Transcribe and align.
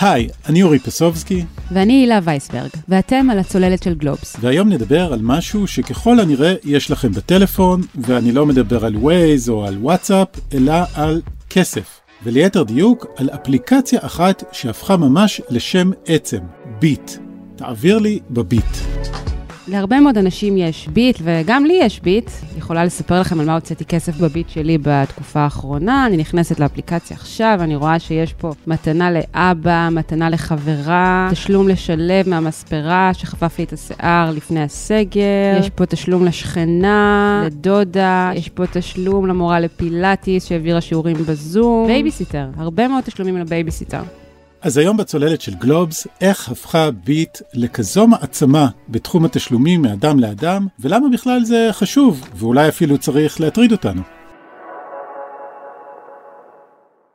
היי, 0.00 0.28
אני 0.48 0.62
אורי 0.62 0.78
פסובסקי. 0.78 1.44
ואני 1.72 1.92
הילה 1.92 2.18
וייסברג, 2.24 2.70
ואתם 2.88 3.30
על 3.30 3.38
הצוללת 3.38 3.82
של 3.82 3.94
גלובס. 3.94 4.36
והיום 4.40 4.68
נדבר 4.68 5.12
על 5.12 5.18
משהו 5.22 5.66
שככל 5.66 6.20
הנראה 6.20 6.54
יש 6.64 6.90
לכם 6.90 7.12
בטלפון, 7.12 7.80
ואני 7.94 8.32
לא 8.32 8.46
מדבר 8.46 8.84
על 8.84 8.96
ווייז 8.96 9.48
או 9.48 9.66
על 9.66 9.78
וואטסאפ, 9.78 10.28
אלא 10.54 10.74
על 10.94 11.22
כסף. 11.50 12.00
וליתר 12.24 12.62
דיוק, 12.62 13.06
על 13.16 13.30
אפליקציה 13.30 13.98
אחת 14.02 14.44
שהפכה 14.52 14.96
ממש 14.96 15.40
לשם 15.50 15.90
עצם, 16.06 16.40
ביט. 16.78 17.10
תעביר 17.56 17.98
לי 17.98 18.20
בביט. 18.30 18.76
להרבה 19.68 20.00
מאוד 20.00 20.18
אנשים 20.18 20.56
יש 20.56 20.88
ביט, 20.88 21.18
וגם 21.22 21.64
לי 21.64 21.78
יש 21.82 22.00
ביט. 22.00 22.30
יכולה 22.58 22.84
לספר 22.84 23.20
לכם 23.20 23.40
על 23.40 23.46
מה 23.46 23.54
הוצאתי 23.54 23.84
כסף 23.84 24.16
בביט 24.16 24.48
שלי 24.48 24.78
בתקופה 24.82 25.40
האחרונה. 25.40 26.06
אני 26.06 26.16
נכנסת 26.16 26.60
לאפליקציה 26.60 27.16
עכשיו, 27.16 27.58
אני 27.60 27.76
רואה 27.76 27.98
שיש 27.98 28.32
פה 28.32 28.52
מתנה 28.66 29.10
לאבא, 29.10 29.88
מתנה 29.92 30.30
לחברה, 30.30 31.28
תשלום 31.32 31.68
לשלב 31.68 32.28
מהמספרה 32.28 33.10
שחפף 33.14 33.58
לי 33.58 33.64
את 33.64 33.72
השיער 33.72 34.30
לפני 34.30 34.62
הסגר, 34.62 35.56
יש 35.60 35.70
פה 35.70 35.86
תשלום 35.86 36.24
לשכנה, 36.24 37.42
לדודה, 37.46 38.30
יש 38.34 38.48
פה 38.48 38.66
תשלום 38.66 39.26
למורה 39.26 39.60
לפילאטיס 39.60 40.46
שהעבירה 40.46 40.80
שיעורים 40.80 41.16
בזום, 41.16 41.86
בייביסיטר, 41.86 42.46
הרבה 42.56 42.88
מאוד 42.88 43.04
תשלומים 43.04 43.36
לבייביסיטר. 43.36 44.00
אז 44.62 44.76
היום 44.76 44.96
בצוללת 44.96 45.40
של 45.40 45.54
גלובס, 45.54 46.06
איך 46.20 46.48
הפכה 46.48 46.90
ביט 46.90 47.38
לכזו 47.54 48.06
מעצמה 48.06 48.68
בתחום 48.88 49.24
התשלומים 49.24 49.82
מאדם 49.82 50.20
לאדם, 50.20 50.66
ולמה 50.80 51.06
בכלל 51.12 51.44
זה 51.44 51.68
חשוב, 51.72 52.28
ואולי 52.34 52.68
אפילו 52.68 52.98
צריך 52.98 53.40
להטריד 53.40 53.72
אותנו. 53.72 54.02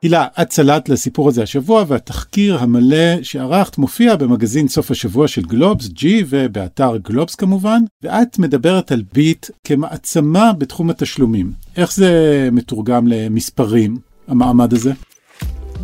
הילה, 0.02 0.26
את 0.42 0.48
צלעת 0.48 0.88
לסיפור 0.88 1.28
הזה 1.28 1.42
השבוע, 1.42 1.84
והתחקיר 1.88 2.58
המלא 2.58 3.22
שערכת 3.22 3.78
מופיע 3.78 4.16
במגזין 4.16 4.68
סוף 4.68 4.90
השבוע 4.90 5.28
של 5.28 5.42
גלובס, 5.42 5.86
G, 5.86 6.04
ובאתר 6.28 6.96
גלובס 6.96 7.34
כמובן, 7.34 7.82
ואת 8.02 8.38
מדברת 8.38 8.92
על 8.92 9.02
ביט 9.12 9.46
כמעצמה 9.64 10.52
בתחום 10.52 10.90
התשלומים. 10.90 11.52
איך 11.76 11.92
זה 11.92 12.48
מתורגם 12.52 13.06
למספרים, 13.06 13.96
המעמד 14.28 14.72
הזה? 14.72 14.92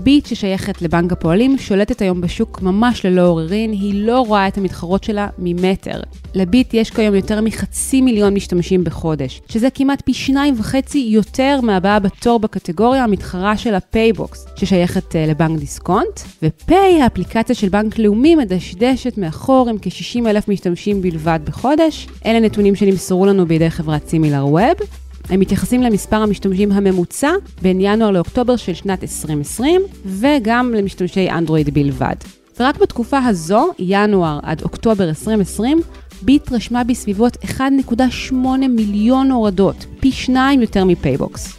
ביט 0.03 0.27
ששייכת 0.27 0.83
לבנק 0.83 1.13
הפועלים 1.13 1.59
שולטת 1.59 2.03
היום 2.03 2.21
בשוק 2.21 2.63
ממש 2.63 3.07
ללא 3.07 3.27
עוררין, 3.27 3.73
היא 3.73 4.07
לא 4.07 4.21
רואה 4.21 4.49
את 4.49 4.59
המתחרות 4.59 5.05
שלה 5.05 5.29
ממטר. 5.39 6.01
לביט 6.35 6.75
יש 6.75 6.91
כיום 6.91 7.15
יותר 7.15 7.41
מחצי 7.41 8.01
מיליון 8.01 8.35
משתמשים 8.35 8.85
בחודש, 8.85 9.41
שזה 9.49 9.71
כמעט 9.71 10.03
פי 10.05 10.15
שניים 10.15 10.55
וחצי 10.59 11.09
יותר 11.11 11.61
מהבאה 11.63 11.99
בתור 11.99 12.39
בקטגוריה 12.39 13.05
המתחרה 13.05 13.57
של 13.57 13.75
הפייבוקס, 13.75 14.47
ששייכת 14.57 15.13
אה, 15.12 15.31
לבנק 15.31 15.61
דיסקונט, 15.61 16.21
ופיי, 16.43 17.03
האפליקציה 17.03 17.55
של 17.55 17.69
בנק 17.69 17.99
לאומי, 17.99 18.35
מדשדשת 18.35 19.19
מאחור 19.19 19.69
עם 19.69 19.77
כ-60 19.83 20.27
אלף 20.27 20.49
משתמשים 20.49 21.03
בלבד 21.03 21.41
בחודש. 21.45 22.07
אלה 22.27 22.41
נתונים 22.41 22.75
שנמסרו 22.75 23.27
לנו 23.27 23.47
בידי 23.47 23.71
חברת 23.71 24.09
סימילר 24.09 24.47
ווב. 24.47 25.08
הם 25.31 25.41
מתייחסים 25.41 25.83
למספר 25.83 26.17
המשתמשים 26.17 26.73
הממוצע 26.73 27.31
בין 27.62 27.79
ינואר 27.81 28.11
לאוקטובר 28.11 28.57
של 28.57 28.75
שנת 28.75 29.03
2020, 29.03 29.83
וגם 30.07 30.75
למשתמשי 30.75 31.31
אנדרואיד 31.31 31.75
בלבד. 31.75 32.15
ורק 32.61 32.79
בתקופה 32.79 33.19
הזו, 33.19 33.73
ינואר 33.79 34.39
עד 34.43 34.62
אוקטובר 34.62 35.09
2020, 35.09 35.81
ביט 36.23 36.53
רשמה 36.53 36.85
בסביבות 36.85 37.37
1.8 37.37 38.35
מיליון 38.69 39.31
הורדות, 39.31 39.87
פי 40.01 40.12
שניים 40.12 40.61
יותר 40.61 40.85
מפייבוקס. 40.85 41.59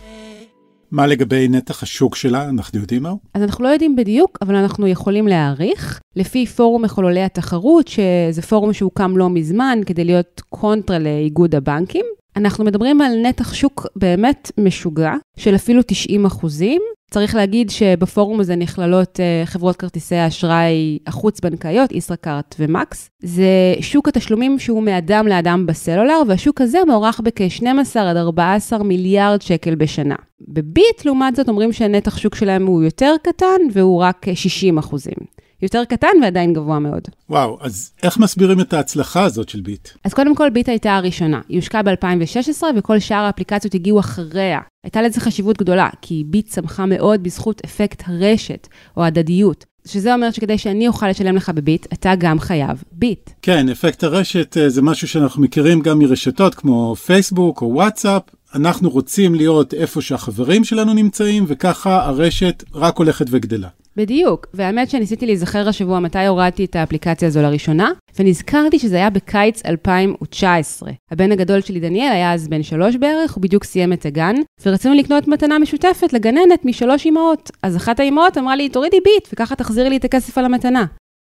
מה 0.91 1.07
לגבי 1.07 1.47
נתח 1.47 1.83
השוק 1.83 2.15
שלה? 2.15 2.49
אנחנו 2.49 2.79
יודעים 2.79 3.03
מהו? 3.03 3.17
אז 3.33 3.41
אנחנו 3.41 3.63
לא 3.63 3.69
יודעים 3.69 3.95
בדיוק, 3.95 4.37
אבל 4.41 4.55
אנחנו 4.55 4.87
יכולים 4.87 5.27
להעריך. 5.27 5.99
לפי 6.15 6.45
פורום 6.45 6.81
מחוללי 6.81 7.23
התחרות, 7.23 7.87
שזה 7.87 8.41
פורום 8.41 8.73
שהוקם 8.73 9.17
לא 9.17 9.29
מזמן 9.29 9.79
כדי 9.85 10.03
להיות 10.03 10.41
קונטרה 10.49 10.99
לאיגוד 10.99 11.55
הבנקים, 11.55 12.05
אנחנו 12.35 12.65
מדברים 12.65 13.01
על 13.01 13.21
נתח 13.21 13.53
שוק 13.53 13.87
באמת 13.95 14.51
משוגע, 14.57 15.13
של 15.37 15.55
אפילו 15.55 15.81
90 15.81 16.25
אחוזים. 16.25 16.81
צריך 17.11 17.35
להגיד 17.35 17.69
שבפורום 17.69 18.39
הזה 18.39 18.55
נכללות 18.55 19.19
uh, 19.19 19.45
חברות 19.45 19.75
כרטיסי 19.75 20.15
האשראי 20.15 20.99
החוץ-בנקאיות, 21.07 21.91
ישראכרט 21.91 22.55
ומקס. 22.59 23.09
זה 23.23 23.75
שוק 23.81 24.07
התשלומים 24.07 24.59
שהוא 24.59 24.83
מאדם 24.83 25.27
לאדם 25.27 25.65
בסלולר, 25.65 26.21
והשוק 26.27 26.61
הזה 26.61 26.79
מוערך 26.87 27.19
בכ-12 27.19 27.99
עד 27.99 28.17
14 28.17 28.83
מיליארד 28.83 29.41
שקל 29.41 29.75
בשנה. 29.75 30.15
בביט, 30.47 31.05
לעומת 31.05 31.35
זאת, 31.35 31.49
אומרים 31.49 31.73
שהנתח 31.73 32.17
שוק 32.17 32.35
שלהם 32.35 32.65
הוא 32.67 32.83
יותר 32.83 33.15
קטן, 33.23 33.61
והוא 33.73 34.01
רק 34.01 34.25
60 34.33 34.77
אחוזים. 34.77 35.38
יותר 35.61 35.85
קטן 35.85 36.07
ועדיין 36.21 36.53
גבוה 36.53 36.79
מאוד. 36.79 37.03
וואו, 37.29 37.57
אז 37.61 37.91
איך 38.03 38.17
מסבירים 38.17 38.61
את 38.61 38.73
ההצלחה 38.73 39.23
הזאת 39.23 39.49
של 39.49 39.61
ביט? 39.61 39.89
אז 40.03 40.13
קודם 40.13 40.35
כל, 40.35 40.49
ביט 40.49 40.69
הייתה 40.69 40.95
הראשונה. 40.95 41.41
היא 41.49 41.57
הושקעה 41.57 41.83
ב-2016 41.83 42.63
וכל 42.77 42.99
שאר 42.99 43.17
האפליקציות 43.17 43.73
הגיעו 43.73 43.99
אחריה. 43.99 44.59
הייתה 44.83 45.01
לזה 45.01 45.21
חשיבות 45.21 45.57
גדולה, 45.57 45.89
כי 46.01 46.23
ביט 46.27 46.47
צמחה 46.47 46.85
מאוד 46.85 47.23
בזכות 47.23 47.61
אפקט 47.65 48.03
הרשת, 48.07 48.67
או 48.97 49.03
הדדיות. 49.03 49.65
שזה 49.87 50.13
אומר 50.13 50.31
שכדי 50.31 50.57
שאני 50.57 50.87
אוכל 50.87 51.07
לשלם 51.09 51.35
לך 51.35 51.49
בביט, 51.49 51.85
אתה 51.93 52.13
גם 52.17 52.39
חייב 52.39 52.83
ביט. 52.91 53.29
כן, 53.41 53.69
אפקט 53.69 54.03
הרשת 54.03 54.57
אה, 54.57 54.69
זה 54.69 54.81
משהו 54.81 55.07
שאנחנו 55.07 55.41
מכירים 55.41 55.81
גם 55.81 55.99
מרשתות 55.99 56.55
כמו 56.55 56.95
פייסבוק 56.95 57.61
או 57.61 57.73
וואטסאפ. 57.73 58.21
אנחנו 58.55 58.89
רוצים 58.89 59.35
להיות 59.35 59.73
איפה 59.73 60.01
שהחברים 60.01 60.63
שלנו 60.63 60.93
נמצאים, 60.93 61.45
וככה 61.47 62.05
הרשת 62.05 62.63
רק 62.73 62.97
הולכת 62.97 63.25
וגדלה. 63.29 63.67
בדיוק, 63.99 64.47
והאמת 64.53 64.89
שניסיתי 64.89 65.25
להיזכר 65.25 65.69
השבוע 65.69 65.99
מתי 65.99 66.25
הורדתי 66.25 66.65
את 66.65 66.75
האפליקציה 66.75 67.27
הזו 67.27 67.41
לראשונה, 67.41 67.91
ונזכרתי 68.19 68.79
שזה 68.79 68.95
היה 68.95 69.09
בקיץ 69.09 69.65
2019. 69.65 70.91
הבן 71.11 71.31
הגדול 71.31 71.61
שלי, 71.61 71.79
דניאל, 71.79 72.11
היה 72.11 72.33
אז 72.33 72.47
בן 72.47 72.63
שלוש 72.63 72.95
בערך, 72.95 73.33
הוא 73.33 73.41
בדיוק 73.41 73.63
סיים 73.63 73.93
את 73.93 74.05
הגן, 74.05 74.35
ורצינו 74.65 74.95
לקנות 74.95 75.27
מתנה 75.27 75.59
משותפת 75.59 76.13
לגננת 76.13 76.65
משלוש 76.65 77.07
אמהות. 77.07 77.51
אז 77.63 77.77
אחת 77.77 77.99
האמהות 77.99 78.37
אמרה 78.37 78.55
לי, 78.55 78.69
תורידי 78.69 78.99
ביט, 79.03 79.27
וככה 79.33 79.55
תחזירי 79.55 79.89
לי 79.89 79.97
את 79.97 80.05
הכסף 80.05 80.37
על 80.37 80.45
המתנה. 80.45 80.85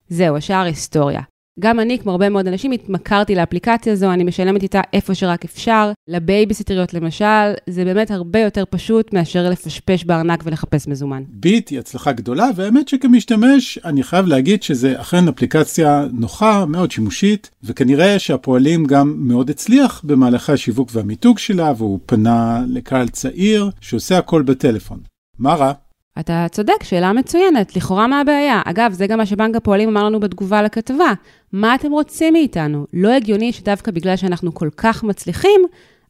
זהו, 0.09 0.37
השאר 0.37 0.65
היסטוריה. 0.65 1.21
גם 1.61 1.81
אני, 1.81 1.99
כמו 1.99 2.13
הרבה 2.13 2.29
מאוד 2.29 2.49
אנשים, 2.49 2.73
התמכרתי 2.73 3.35
לאפליקציה 3.35 3.93
הזו, 3.93 4.13
אני 4.13 4.25
משלמת 4.25 4.63
איתה 4.63 4.81
איפה 4.93 5.15
שרק 5.15 5.45
אפשר. 5.45 5.93
לבייביסיטריות 6.09 6.95
למשל, 6.95 7.53
זה 7.67 7.85
באמת 7.85 8.11
הרבה 8.11 8.39
יותר 8.39 8.65
פשוט 8.71 9.15
מאשר 9.15 9.51
לפשפש 9.51 10.05
בארנק 10.05 10.43
ולחפש 10.45 10.89
מזומן. 10.89 11.23
ביט 11.29 11.69
היא 11.69 11.79
הצלחה 11.79 12.13
גדולה, 12.13 12.49
והאמת 12.57 12.89
שכמשתמש, 12.89 13.79
אני 13.85 14.03
חייב 14.03 14.27
להגיד 14.27 14.63
שזה 14.63 15.01
אכן 15.01 15.29
אפליקציה 15.29 16.07
נוחה, 16.13 16.67
מאוד 16.67 16.91
שימושית, 16.91 17.51
וכנראה 17.63 18.19
שהפועלים 18.19 18.85
גם 18.85 19.15
מאוד 19.19 19.51
הצליח 19.51 20.01
במהלכי 20.05 20.53
השיווק 20.53 20.89
והמיתוג 20.93 21.39
שלה, 21.39 21.73
והוא 21.77 21.99
פנה 22.07 22.63
לקהל 22.69 23.09
צעיר 23.09 23.71
שעושה 23.81 24.19
הכל 24.19 24.43
בטלפון. 24.43 25.01
מה 25.39 25.55
רע? 25.55 25.73
אתה 26.19 26.47
צודק, 26.51 26.83
שאלה 26.83 27.13
מצוינת, 27.13 27.77
לכאורה 27.77 28.07
מה 28.07 28.21
הבעיה? 28.21 28.63
אגב, 28.65 28.93
זה 28.93 29.07
גם 29.07 29.19
מה 29.19 29.27
שבנק 29.27 29.57
הפועלים 29.57 29.89
אמר 29.89 30.05
לנו 30.05 30.21
בתגובה 30.21 30.63
לכתבה. 30.63 31.13
מה 31.53 31.75
אתם 31.75 31.93
רוצים 31.93 32.33
מאיתנו? 32.33 32.87
לא 32.93 33.09
הגיוני 33.09 33.53
שדווקא 33.53 33.91
בגלל 33.91 34.17
שאנחנו 34.17 34.55
כל 34.55 34.69
כך 34.77 35.05
מצליחים, 35.05 35.61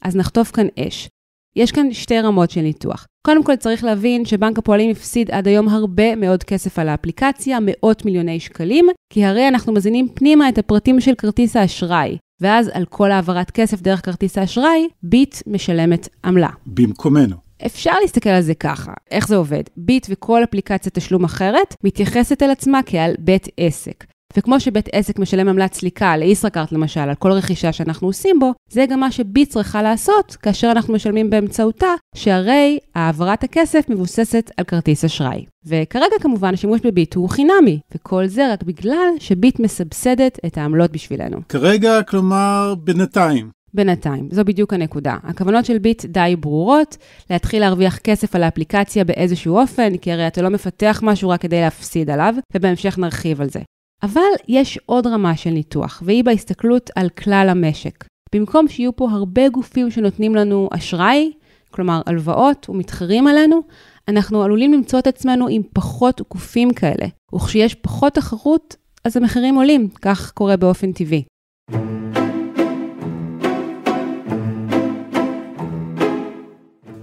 אז 0.02 0.16
נחטוף 0.16 0.50
כאן 0.50 0.66
אש. 0.78 1.08
יש 1.56 1.72
כאן 1.72 1.92
שתי 1.92 2.20
רמות 2.20 2.50
של 2.50 2.60
ניתוח. 2.60 3.06
קודם 3.26 3.44
כל 3.44 3.56
צריך 3.56 3.84
להבין 3.84 4.24
שבנק 4.24 4.58
הפועלים 4.58 4.90
הפסיד 4.90 5.30
עד 5.30 5.48
היום 5.48 5.68
הרבה 5.68 6.16
מאוד 6.16 6.44
כסף 6.44 6.78
על 6.78 6.88
האפליקציה, 6.88 7.58
מאות 7.62 8.04
מיליוני 8.04 8.40
שקלים, 8.40 8.86
כי 9.12 9.24
הרי 9.24 9.48
אנחנו 9.48 9.72
מזינים 9.72 10.08
פנימה 10.14 10.48
את 10.48 10.58
הפרטים 10.58 11.00
של 11.00 11.14
כרטיס 11.14 11.56
האשראי, 11.56 12.16
ואז 12.40 12.70
על 12.72 12.84
כל 12.84 13.10
העברת 13.10 13.50
כסף 13.50 13.82
דרך 13.82 14.04
כרטיס 14.04 14.38
האשראי, 14.38 14.88
ביט 15.02 15.36
משלמת 15.46 16.08
עמלה. 16.24 16.50
במקומנו. 16.66 17.49
אפשר 17.66 17.92
להסתכל 18.00 18.30
על 18.30 18.42
זה 18.42 18.54
ככה, 18.54 18.92
איך 19.10 19.28
זה 19.28 19.36
עובד? 19.36 19.62
ביט 19.76 20.06
וכל 20.10 20.44
אפליקציית 20.44 20.94
תשלום 20.94 21.24
אחרת 21.24 21.74
מתייחסת 21.84 22.42
אל 22.42 22.50
עצמה 22.50 22.80
כעל 22.86 23.14
בית 23.18 23.48
עסק. 23.56 24.04
וכמו 24.36 24.60
שבית 24.60 24.88
עסק 24.92 25.18
משלם 25.18 25.48
עמלת 25.48 25.74
סליקה 25.74 26.16
לישראכרט 26.16 26.72
למשל, 26.72 27.00
על 27.00 27.14
כל 27.14 27.32
רכישה 27.32 27.72
שאנחנו 27.72 28.08
עושים 28.08 28.38
בו, 28.38 28.52
זה 28.70 28.84
גם 28.88 29.00
מה 29.00 29.12
שביט 29.12 29.50
צריכה 29.50 29.82
לעשות 29.82 30.36
כאשר 30.42 30.70
אנחנו 30.72 30.94
משלמים 30.94 31.30
באמצעותה, 31.30 31.94
שהרי 32.14 32.78
העברת 32.94 33.44
הכסף 33.44 33.84
מבוססת 33.88 34.50
על 34.56 34.64
כרטיס 34.64 35.04
אשראי. 35.04 35.44
וכרגע 35.66 36.16
כמובן 36.20 36.54
השימוש 36.54 36.80
בביט 36.80 37.14
הוא 37.14 37.28
חינמי, 37.28 37.80
וכל 37.94 38.26
זה 38.26 38.52
רק 38.52 38.62
בגלל 38.62 39.08
שביט 39.18 39.60
מסבסדת 39.60 40.38
את 40.46 40.58
העמלות 40.58 40.92
בשבילנו. 40.92 41.38
כרגע, 41.48 42.02
כלומר, 42.02 42.74
בינתיים. 42.84 43.50
בינתיים, 43.74 44.28
זו 44.30 44.44
בדיוק 44.44 44.72
הנקודה. 44.72 45.16
הכוונות 45.22 45.64
של 45.64 45.78
ביט 45.78 46.04
די 46.04 46.36
ברורות, 46.40 46.96
להתחיל 47.30 47.60
להרוויח 47.60 47.98
כסף 47.98 48.34
על 48.34 48.42
האפליקציה 48.42 49.04
באיזשהו 49.04 49.58
אופן, 49.58 49.96
כי 49.96 50.12
הרי 50.12 50.26
אתה 50.26 50.42
לא 50.42 50.48
מפתח 50.48 51.00
משהו 51.02 51.28
רק 51.28 51.40
כדי 51.40 51.60
להפסיד 51.60 52.10
עליו, 52.10 52.34
ובהמשך 52.54 52.98
נרחיב 52.98 53.40
על 53.40 53.50
זה. 53.50 53.60
אבל 54.02 54.20
יש 54.48 54.78
עוד 54.86 55.06
רמה 55.06 55.36
של 55.36 55.50
ניתוח, 55.50 56.02
והיא 56.06 56.24
בהסתכלות 56.24 56.90
על 56.96 57.08
כלל 57.08 57.48
המשק. 57.50 58.04
במקום 58.34 58.68
שיהיו 58.68 58.96
פה 58.96 59.08
הרבה 59.10 59.48
גופים 59.48 59.90
שנותנים 59.90 60.34
לנו 60.34 60.68
אשראי, 60.72 61.32
כלומר 61.70 62.00
הלוואות 62.06 62.66
ומתחרים 62.68 63.26
עלינו, 63.26 63.62
אנחנו 64.08 64.42
עלולים 64.42 64.72
למצוא 64.72 64.98
את 64.98 65.06
עצמנו 65.06 65.48
עם 65.48 65.62
פחות 65.72 66.20
גופים 66.30 66.74
כאלה, 66.74 67.06
וכשיש 67.34 67.74
פחות 67.74 68.14
תחרות, 68.14 68.76
אז 69.04 69.16
המחירים 69.16 69.54
עולים, 69.54 69.88
כך 70.02 70.30
קורה 70.30 70.56
באופן 70.56 70.92
טבעי. 70.92 71.24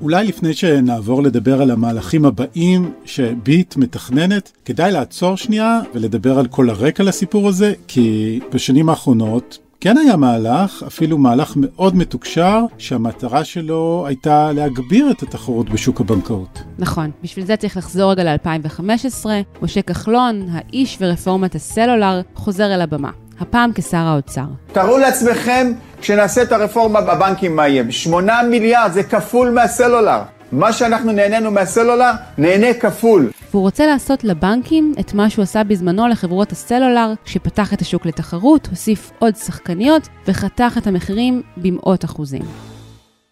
אולי 0.08 0.28
לפני 0.28 0.54
שנעבור 0.54 1.24
לדבר 1.24 1.62
על 1.62 1.72
המהלכים 1.72 2.26
הבאים 2.26 2.92
שביט 3.06 3.78
מתכננת, 3.78 4.52
כדאי 4.66 4.92
לעצור 4.92 5.38
שנייה 5.38 5.82
ולדבר 5.94 6.40
על 6.40 6.48
כל 6.48 6.70
הרקע 6.70 7.04
לסיפור 7.04 7.48
הזה, 7.48 7.74
כי 7.88 8.40
בשנים 8.54 8.90
האחרונות 8.90 9.58
כן 9.82 9.98
היה 9.98 10.16
מהלך, 10.16 10.84
אפילו 10.88 11.18
מהלך 11.18 11.54
מאוד 11.56 11.96
מתוקשר, 11.96 12.60
שהמטרה 12.78 13.44
שלו 13.44 14.04
הייתה 14.08 14.52
להגביר 14.52 15.12
את 15.12 15.24
התחרות 15.24 15.70
בשוק 15.70 16.02
הבנקאות. 16.02 16.60
נכון, 16.80 17.12
בשביל 17.24 17.46
זה 17.46 17.56
צריך 17.56 17.78
לחזור 17.78 18.12
רגע 18.12 18.24
ל-2015. 18.24 19.26
משה 19.62 19.82
כחלון, 19.82 20.48
האיש 20.52 20.98
ורפורמת 21.02 21.56
הסלולר, 21.56 22.22
חוזר 22.36 22.76
אל 22.76 22.82
הבמה. 22.82 23.12
הפעם 23.40 23.72
כשר 23.76 23.98
האוצר. 23.98 24.46
תארו 24.72 24.98
לעצמכם, 24.98 25.72
כשנעשה 26.02 26.44
את 26.44 26.52
הרפורמה 26.52 27.02
בבנקים, 27.02 27.56
מה 27.56 27.68
יהיה? 27.68 27.92
8 27.92 28.42
מיליארד, 28.50 28.92
זה 28.92 29.04
כפול 29.04 29.50
מהסלולר. 29.50 30.20
מה 30.52 30.74
שאנחנו 30.74 31.12
נהנינו 31.12 31.52
מהסלולר, 31.52 32.12
נהנה 32.38 32.74
כפול. 32.74 33.32
והוא 33.52 33.62
רוצה 33.62 33.86
לעשות 33.86 34.24
לבנקים 34.24 34.94
את 35.00 35.14
מה 35.14 35.30
שהוא 35.30 35.44
עשה 35.44 35.64
בזמנו 35.64 36.08
לחברות 36.08 36.52
הסלולר, 36.52 37.14
שפתח 37.26 37.74
את 37.74 37.82
השוק 37.82 38.06
לתחרות, 38.06 38.68
הוסיף 38.68 39.12
עוד 39.20 39.36
שחקניות 39.36 40.08
וחתך 40.28 40.78
את 40.78 40.88
המחירים 40.88 41.42
במאות 41.58 42.06
אחוזים. 42.06 42.42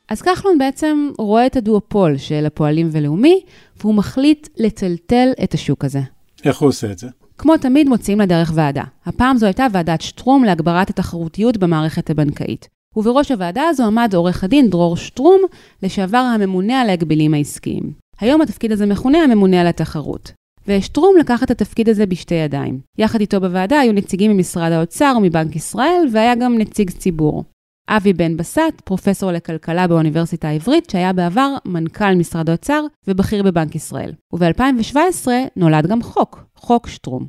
אז 0.09 0.21
כחלון 0.21 0.57
בעצם 0.57 1.09
רואה 1.17 1.45
את 1.45 1.55
הדואופול 1.55 2.17
של 2.17 2.45
הפועלים 2.45 2.89
ולאומי, 2.91 3.41
והוא 3.79 3.95
מחליט 3.95 4.47
לטלטל 4.57 5.27
את 5.43 5.53
השוק 5.53 5.85
הזה. 5.85 5.99
איך 6.45 6.57
הוא 6.57 6.69
עושה 6.69 6.91
את 6.91 6.97
זה? 6.97 7.07
כמו 7.37 7.57
תמיד 7.57 7.89
מוצאים 7.89 8.19
לדרך 8.19 8.51
ועדה. 8.55 8.83
הפעם 9.05 9.37
זו 9.37 9.45
הייתה 9.45 9.67
ועדת 9.71 10.01
שטרום 10.01 10.43
להגברת 10.43 10.89
התחרותיות 10.89 11.57
במערכת 11.57 12.09
הבנקאית. 12.09 12.67
ובראש 12.95 13.31
הוועדה 13.31 13.63
הזו 13.69 13.85
עמד 13.85 14.13
עורך 14.15 14.43
הדין 14.43 14.69
דרור 14.69 14.97
שטרום, 14.97 15.41
לשעבר 15.83 16.17
הממונה 16.17 16.81
על 16.81 16.89
ההגבלים 16.89 17.33
העסקיים. 17.33 17.93
היום 18.19 18.41
התפקיד 18.41 18.71
הזה 18.71 18.85
מכונה 18.85 19.17
הממונה 19.17 19.61
על 19.61 19.67
התחרות. 19.67 20.31
ושטרום 20.67 21.15
לקח 21.19 21.43
את 21.43 21.51
התפקיד 21.51 21.89
הזה 21.89 22.05
בשתי 22.05 22.35
ידיים. 22.35 22.79
יחד 22.97 23.19
איתו 23.19 23.41
בוועדה 23.41 23.79
היו 23.79 23.93
נציגים 23.93 24.31
ממשרד 24.31 24.71
האוצר 24.71 25.13
ומבנק 25.17 25.55
ישראל, 25.55 26.07
והיה 26.11 26.35
גם 26.35 26.57
נציג 26.57 26.89
ציבור. 26.89 27.43
אבי 27.89 28.13
בן 28.13 28.37
בסט, 28.37 28.81
פרופסור 28.83 29.31
לכלכלה 29.31 29.87
באוניברסיטה 29.87 30.47
העברית, 30.47 30.89
שהיה 30.89 31.13
בעבר 31.13 31.55
מנכ"ל 31.65 32.15
משרד 32.15 32.49
האוצר 32.49 32.85
ובכיר 33.07 33.43
בבנק 33.43 33.75
ישראל. 33.75 34.11
וב-2017 34.33 35.27
נולד 35.55 35.87
גם 35.87 36.01
חוק, 36.01 36.43
חוק 36.55 36.87
שטרום. 36.87 37.27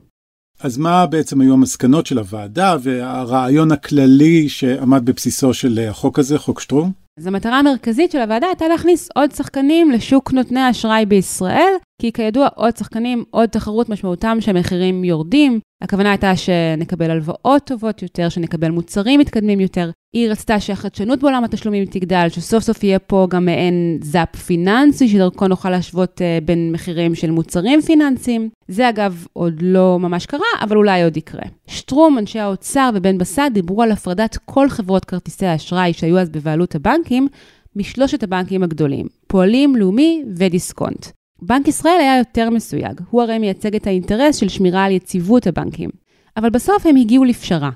אז 0.61 0.79
מה 0.79 1.07
בעצם 1.07 1.41
היו 1.41 1.53
המסקנות 1.53 2.07
של 2.07 2.19
הוועדה 2.19 2.77
והרעיון 2.83 3.73
הכללי 3.73 4.49
שעמד 4.49 5.05
בבסיסו 5.05 5.55
של 5.55 5.79
החוק 5.89 6.19
הזה, 6.19 6.39
חוק 6.39 6.61
שטרום? 6.61 6.93
אז 7.19 7.27
המטרה 7.27 7.59
המרכזית 7.59 8.11
של 8.11 8.19
הוועדה 8.19 8.47
הייתה 8.47 8.69
להכניס 8.69 9.09
עוד 9.15 9.33
שחקנים 9.33 9.91
לשוק 9.91 10.33
נותני 10.33 10.61
האשראי 10.61 11.07
בישראל, 11.07 11.73
כי 12.03 12.13
כידוע 12.13 12.49
עוד 12.55 12.77
שחקנים, 12.77 13.25
עוד 13.31 13.49
תחרות 13.49 13.89
משמעותם 13.89 14.37
שהמחירים 14.41 15.05
יורדים. 15.05 15.61
הכוונה 15.83 16.11
הייתה 16.11 16.37
שנקבל 16.37 17.11
הלוואות 17.11 17.65
טובות 17.65 18.03
יותר, 18.03 18.29
שנקבל 18.29 18.71
מוצרים 18.71 19.21
מתקדמים 19.21 19.61
יותר. 19.61 19.91
היא 20.13 20.29
רצתה 20.31 20.61
שהחדשנות 20.61 21.19
בעולם 21.21 21.45
התשלומים 21.45 21.85
תגדל, 21.85 22.27
שסוף 22.29 22.63
סוף 22.63 22.85
יהיה 22.85 22.99
פה 22.99 23.27
גם 23.31 23.45
מעין 23.45 23.99
זאפ 24.03 24.37
פיננסי, 24.37 25.09
שדרכו 25.09 25.49
נוכל 25.49 25.71
להשוות 25.71 26.21
uh, 26.21 26.45
בין 26.45 26.73
מחירים 26.73 27.15
של 27.15 27.31
מוצרים 27.31 27.83
פיננסיים. 27.83 28.49
זה 28.69 28.89
אגב 28.89 29.27
עוד 29.33 29.55
לא 29.61 29.99
ממש 30.01 30.27
קרה, 30.27 30.41
אבל 30.61 30.77
אולי 30.77 31.05
עוד 31.05 31.17
יקרה. 31.17 31.43
שטרום, 31.67 32.19
אנשי 32.19 32.39
האוצר 32.39 32.91
ובן 32.95 33.19
בסט 33.19 33.41
דיברו 33.53 33.83
על 33.83 33.93
הפרדת 33.93 34.39
כל 34.45 34.69
חברות 34.69 35.05
כרטיסי 35.05 35.47
האשראי 35.47 35.93
שהיו 35.93 36.19
אז 36.19 36.31
בבעלות 36.31 36.75
הבנקים, 36.75 37.29
משלושת 37.77 38.23
הבנקים 38.23 38.63
הגדולים, 38.63 39.07
פועלים, 39.27 39.77
לאומי 39.77 40.25
ודיסקונט. 40.37 41.07
בנק 41.43 41.69
ישראל 41.69 41.99
היה 42.01 42.19
יותר 42.19 42.51
מסויג, 42.51 43.01
הוא 43.11 43.23
הרי 43.23 43.39
מייצג 43.39 43.75
את 43.75 43.87
האינטרס 43.87 44.37
של 44.37 44.49
שמירה 44.49 44.85
על 44.85 44.93
יציבות 44.93 45.47
הבנקים. 45.47 45.91
אבל 46.37 46.51
בסוף 46.51 46.87
הם 46.87 46.97
הגיעו 46.97 47.25
לפשרה. 47.25 47.71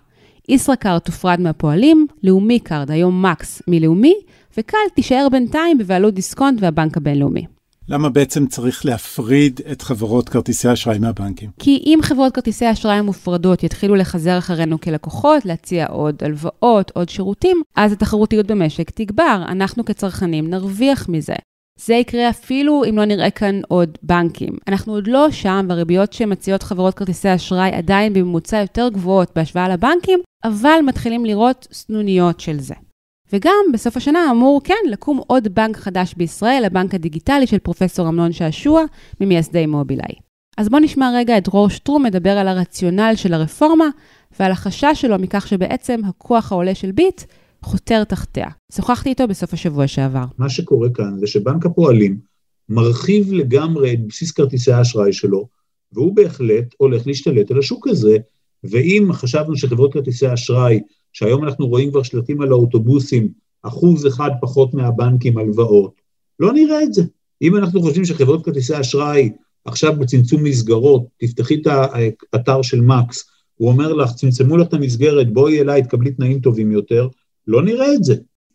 ישראכרט 0.48 1.04
תופרד 1.04 1.40
מהפועלים, 1.40 2.06
לאומי 2.22 2.58
קארד, 2.58 2.90
היום 2.90 3.26
מקס 3.26 3.62
מלאומי, 3.68 4.14
וקל 4.58 4.78
תישאר 4.94 5.28
בינתיים 5.32 5.78
בבעלות 5.78 6.14
דיסקונט 6.14 6.58
והבנק 6.62 6.96
הבינלאומי. 6.96 7.46
למה 7.88 8.08
בעצם 8.08 8.46
צריך 8.46 8.86
להפריד 8.86 9.60
את 9.72 9.82
חברות 9.82 10.28
כרטיסי 10.28 10.68
האשראי 10.68 10.98
מהבנקים? 10.98 11.50
כי 11.58 11.82
אם 11.86 11.98
חברות 12.02 12.34
כרטיסי 12.34 12.66
האשראי 12.66 12.94
המופרדות 12.94 13.62
יתחילו 13.62 13.94
לחזר 13.94 14.38
אחרינו 14.38 14.80
כלקוחות, 14.80 15.44
להציע 15.44 15.86
עוד 15.86 16.24
הלוואות, 16.24 16.90
עוד 16.94 17.08
שירותים, 17.08 17.62
אז 17.76 17.92
התחרותיות 17.92 18.46
במשק 18.46 18.90
תגבר. 18.90 19.42
אנחנו 19.48 19.84
כצרכנים 19.84 20.50
נרוויח 20.50 21.08
מזה. 21.08 21.34
זה 21.84 21.94
יקרה 21.94 22.30
אפילו 22.30 22.84
אם 22.84 22.96
לא 22.96 23.04
נראה 23.04 23.30
כאן 23.30 23.60
עוד 23.68 23.98
בנקים. 24.02 24.52
אנחנו 24.68 24.94
עוד 24.94 25.06
לא 25.06 25.30
שם, 25.30 25.66
והריביות 25.68 26.12
שמציעות 26.12 26.62
חברות 26.62 26.94
כרטיסי 26.94 27.34
אשראי 27.34 27.70
עדיין 27.70 28.12
בממוצע 28.12 28.56
יותר 28.56 28.88
גבוהות 28.88 29.30
בהשוואה 29.36 29.68
לבנקים, 29.68 30.20
אבל 30.44 30.80
מתחילים 30.86 31.24
לראות 31.24 31.68
סנוניות 31.72 32.40
של 32.40 32.60
זה. 32.60 32.74
וגם 33.32 33.64
בסוף 33.72 33.96
השנה 33.96 34.30
אמור, 34.30 34.60
כן, 34.64 34.74
לקום 34.88 35.20
עוד 35.26 35.48
בנק 35.48 35.76
חדש 35.76 36.14
בישראל, 36.14 36.64
הבנק 36.64 36.94
הדיגיטלי 36.94 37.46
של 37.46 37.58
פרופסור 37.58 38.08
אמנון 38.08 38.32
שעשוע, 38.32 38.84
ממייסדי 39.20 39.66
מובילאיי. 39.66 40.14
אז 40.58 40.68
בואו 40.68 40.82
נשמע 40.82 41.10
רגע 41.14 41.38
את 41.38 41.44
דרור 41.44 41.68
שטרום 41.68 42.02
מדבר 42.02 42.38
על 42.38 42.48
הרציונל 42.48 43.12
של 43.16 43.34
הרפורמה 43.34 43.88
ועל 44.40 44.52
החשש 44.52 44.92
שלו 44.94 45.18
מכך 45.18 45.46
שבעצם 45.46 46.00
הכוח 46.04 46.52
העולה 46.52 46.74
של 46.74 46.92
ביט 46.92 47.22
חותר 47.62 48.04
תחתיה. 48.04 48.48
שוחחתי 48.72 49.08
איתו 49.08 49.28
בסוף 49.28 49.52
השבוע 49.52 49.86
שעבר. 49.86 50.24
מה 50.38 50.48
שקורה 50.48 50.88
כאן 50.90 51.18
זה 51.18 51.26
שבנק 51.26 51.66
הפועלים 51.66 52.18
מרחיב 52.68 53.32
לגמרי 53.32 53.92
את 53.92 54.06
בסיס 54.06 54.30
כרטיסי 54.30 54.72
האשראי 54.72 55.12
שלו, 55.12 55.48
והוא 55.92 56.16
בהחלט 56.16 56.74
הולך 56.76 57.06
להשתלט 57.06 57.50
על 57.50 57.58
השוק 57.58 57.88
הזה, 57.88 58.16
ואם 58.64 59.08
חשבנו 59.12 59.56
שחברות 59.56 59.92
כרטיסי 59.92 60.26
האשראי, 60.26 60.80
שהיום 61.12 61.44
אנחנו 61.44 61.66
רואים 61.66 61.90
כבר 61.90 62.02
שלטים 62.02 62.40
על 62.40 62.52
האוטובוסים, 62.52 63.28
אחוז 63.62 64.06
אחד 64.06 64.30
פחות 64.40 64.74
מהבנקים 64.74 65.38
הלוואות, 65.38 66.00
לא 66.40 66.52
נראה 66.52 66.82
את 66.82 66.94
זה. 66.94 67.02
אם 67.42 67.56
אנחנו 67.56 67.82
חושבים 67.82 68.04
שחברות 68.04 68.44
כרטיסי 68.44 68.80
אשראי 68.80 69.30
עכשיו 69.64 69.96
בצמצום 69.98 70.44
מסגרות, 70.44 71.06
תפתחי 71.16 71.54
את 71.54 71.66
האתר 72.32 72.62
של 72.62 72.80
מקס, 72.80 73.24
הוא 73.54 73.68
אומר 73.68 73.92
לך, 73.92 74.14
צמצמו 74.14 74.56
לך 74.56 74.68
את 74.68 74.74
המסגרת, 74.74 75.32
בואי 75.32 75.60
אליי, 75.60 75.82
תקבלי 75.82 76.10
תנאים 76.10 76.40
טובים 76.40 76.72
יותר, 76.72 77.08
לא 77.46 77.62
נראה 77.62 77.94
את 77.94 78.04
זה. 78.04 78.14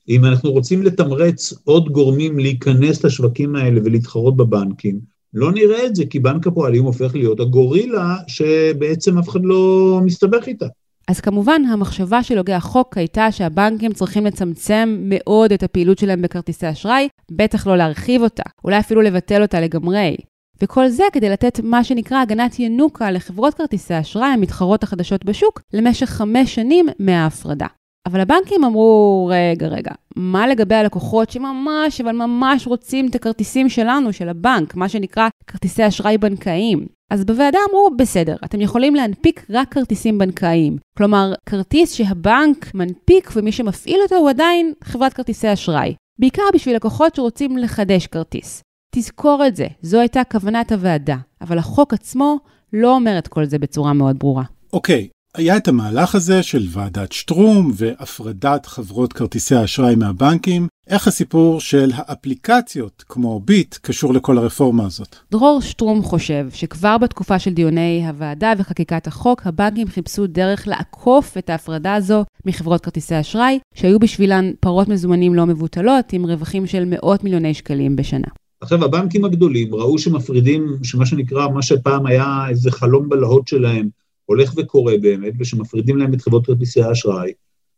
אם 0.09 0.25
אנחנו 0.25 0.51
רוצים 0.51 0.83
לתמרץ 0.83 1.53
עוד 1.63 1.89
גורמים 1.89 2.39
להיכנס 2.39 3.05
לשווקים 3.05 3.55
האלה 3.55 3.81
ולהתחרות 3.83 4.37
בבנקים, 4.37 4.99
לא 5.33 5.51
נראה 5.51 5.85
את 5.85 5.95
זה, 5.95 6.05
כי 6.05 6.19
בנק 6.19 6.47
הפועלים 6.47 6.83
הופך 6.83 7.15
להיות 7.15 7.39
הגורילה 7.39 8.15
שבעצם 8.27 9.17
אף 9.17 9.29
אחד 9.29 9.39
לא 9.43 9.99
מסתבך 10.03 10.47
איתה. 10.47 10.65
אז 11.07 11.19
כמובן, 11.19 11.61
המחשבה 11.65 12.23
של 12.23 12.37
הוגי 12.37 12.53
החוק 12.53 12.97
הייתה 12.97 13.31
שהבנקים 13.31 13.93
צריכים 13.93 14.25
לצמצם 14.25 14.97
מאוד 15.01 15.51
את 15.51 15.63
הפעילות 15.63 15.97
שלהם 15.97 16.21
בכרטיסי 16.21 16.69
אשראי, 16.69 17.07
בטח 17.31 17.67
לא 17.67 17.77
להרחיב 17.77 18.21
אותה, 18.21 18.43
אולי 18.63 18.79
אפילו 18.79 19.01
לבטל 19.01 19.41
אותה 19.41 19.61
לגמרי. 19.61 20.15
וכל 20.61 20.89
זה 20.89 21.03
כדי 21.13 21.29
לתת 21.29 21.59
מה 21.63 21.83
שנקרא 21.83 22.21
הגנת 22.21 22.59
ינוקה 22.59 23.11
לחברות 23.11 23.53
כרטיסי 23.53 23.99
אשראי 23.99 24.27
המתחרות 24.27 24.83
החדשות 24.83 25.25
בשוק 25.25 25.61
למשך 25.73 26.09
חמש 26.09 26.55
שנים 26.55 26.85
מההפרדה. 26.99 27.67
אבל 28.05 28.19
הבנקים 28.19 28.63
אמרו, 28.63 29.31
רגע, 29.33 29.67
רגע, 29.67 29.91
מה 30.15 30.47
לגבי 30.47 30.75
הלקוחות 30.75 31.29
שממש, 31.29 32.01
אבל 32.01 32.11
ממש 32.11 32.67
רוצים 32.67 33.07
את 33.07 33.15
הכרטיסים 33.15 33.69
שלנו, 33.69 34.13
של 34.13 34.29
הבנק, 34.29 34.75
מה 34.75 34.89
שנקרא 34.89 35.29
כרטיסי 35.47 35.87
אשראי 35.87 36.17
בנקאיים? 36.17 36.85
אז 37.11 37.25
בוועדה 37.25 37.59
אמרו, 37.69 37.89
בסדר, 37.97 38.35
אתם 38.45 38.61
יכולים 38.61 38.95
להנפיק 38.95 39.45
רק 39.49 39.73
כרטיסים 39.73 40.17
בנקאיים. 40.17 40.77
כלומר, 40.97 41.33
כרטיס 41.45 41.93
שהבנק 41.93 42.75
מנפיק 42.75 43.31
ומי 43.35 43.51
שמפעיל 43.51 43.99
אותו 44.03 44.15
הוא 44.15 44.29
עדיין 44.29 44.73
חברת 44.83 45.13
כרטיסי 45.13 45.53
אשראי. 45.53 45.95
בעיקר 46.19 46.43
בשביל 46.53 46.75
לקוחות 46.75 47.15
שרוצים 47.15 47.57
לחדש 47.57 48.07
כרטיס. 48.07 48.61
תזכור 48.95 49.47
את 49.47 49.55
זה, 49.55 49.67
זו 49.81 49.99
הייתה 49.99 50.21
כוונת 50.31 50.71
הוועדה, 50.71 51.17
אבל 51.41 51.57
החוק 51.57 51.93
עצמו 51.93 52.37
לא 52.73 52.95
אומר 52.95 53.17
את 53.17 53.27
כל 53.27 53.45
זה 53.45 53.59
בצורה 53.59 53.93
מאוד 53.93 54.19
ברורה. 54.19 54.43
אוקיי, 54.73 55.07
היה 55.35 55.57
את 55.57 55.67
המהלך 55.67 56.15
הזה 56.15 56.43
של 56.43 56.67
ועדת 56.69 57.11
שטרום 57.11 57.71
והפרדת 57.75 58.65
חברות 58.65 59.13
כרטיסי 59.13 59.55
האשראי 59.55 59.95
מהבנקים. 59.95 60.67
איך 60.87 61.07
הסיפור 61.07 61.59
של 61.59 61.91
האפליקציות 61.95 63.03
כמו 63.09 63.39
ביט 63.39 63.75
קשור 63.81 64.13
לכל 64.13 64.37
הרפורמה 64.37 64.85
הזאת? 64.85 65.15
דרור 65.31 65.61
שטרום 65.61 66.03
חושב 66.03 66.47
שכבר 66.53 66.97
בתקופה 66.97 67.39
של 67.39 67.53
דיוני 67.53 68.07
הוועדה 68.07 68.53
וחקיקת 68.57 69.07
החוק, 69.07 69.47
הבנקים 69.47 69.87
חיפשו 69.87 70.27
דרך 70.27 70.67
לעקוף 70.67 71.37
את 71.37 71.49
ההפרדה 71.49 71.93
הזו 71.93 72.23
מחברות 72.45 72.81
כרטיסי 72.81 73.19
אשראי, 73.19 73.59
שהיו 73.73 73.99
בשבילן 73.99 74.51
פרות 74.59 74.87
מזומנים 74.87 75.33
לא 75.33 75.45
מבוטלות, 75.45 76.13
עם 76.13 76.25
רווחים 76.25 76.67
של 76.67 76.83
מאות 76.87 77.23
מיליוני 77.23 77.53
שקלים 77.53 77.95
בשנה. 77.95 78.27
עכשיו, 78.61 78.85
הבנקים 78.85 79.25
הגדולים 79.25 79.75
ראו 79.75 79.97
שמפרידים, 79.97 80.67
שמה 80.83 81.05
שנקרא, 81.05 81.47
מה 81.47 81.61
שפעם 81.61 82.05
היה 82.05 82.45
איזה 82.49 82.71
חלום 82.71 83.09
בלהות 83.09 83.47
שלהם, 83.47 83.89
הולך 84.25 84.53
וקורה 84.57 84.97
באמת, 84.97 85.33
ושמפרידים 85.39 85.97
להם 85.97 86.13
את 86.13 86.21
חברות 86.21 86.45
כרטיסי 86.45 86.81
האשראי, 86.81 87.31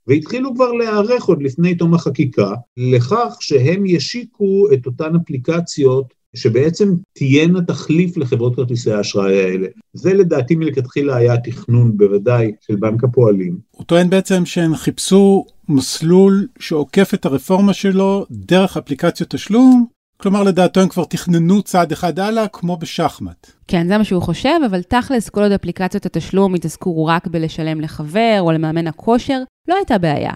והתחילו 0.08 0.56
כבר 0.56 0.72
להיערך 0.72 1.24
עוד 1.24 1.44
לפני 1.44 1.76
תום 1.76 1.94
החקיקה 1.94 2.54
לכך 2.78 3.38
שהם 3.40 3.86
ישיקו 3.86 4.68
את 4.74 4.86
אותן 4.86 5.16
אפליקציות 5.16 6.14
שבעצם 6.36 6.94
תהיינה 7.14 7.62
תחליף 7.62 8.18
לחברות 8.18 8.56
כרטיסי 8.56 8.92
האשראי 8.92 9.44
האלה. 9.44 9.68
זה 9.94 10.14
לדעתי 10.14 10.56
מלכתחילה 10.56 11.16
היה 11.16 11.38
תכנון 11.38 11.98
בוודאי 11.98 12.52
של 12.62 12.76
בנק 12.76 13.04
הפועלים. 13.04 13.58
הוא 13.72 13.86
טוען 13.86 14.10
בעצם 14.10 14.46
שהם 14.46 14.76
חיפשו 14.76 15.46
מסלול 15.70 16.48
שעוקף 16.60 17.14
את 17.14 17.26
הרפורמה 17.26 17.74
שלו 17.74 18.26
דרך 18.32 18.78
אפליקציות 18.78 19.30
תשלום, 19.30 19.88
כלומר 20.18 20.44
לדעתו 20.44 20.82
הם 20.82 20.90
כבר 20.90 21.04
תכננו 21.04 21.62
צעד 21.62 21.92
אחד 21.92 22.20
הלאה 22.20 22.48
כמו 22.48 22.78
בשחמט. 22.78 23.52
כן, 23.68 23.88
זה 23.88 23.98
מה 23.98 24.04
שהוא 24.04 24.22
חושב, 24.22 24.60
אבל 24.66 24.82
תכלס 24.82 25.30
כל 25.30 25.42
עוד 25.44 25.52
אפליקציות 25.52 26.06
התשלום 26.06 26.56
התעסקו 26.56 27.06
רק 27.06 27.28
בלשלם 27.28 27.82
לחבר 27.82 28.38
או 28.40 28.52
למאמן 28.52 28.88
הכושר, 28.88 29.40
לא 29.68 29.76
הייתה 29.76 29.98
בעיה. 29.98 30.34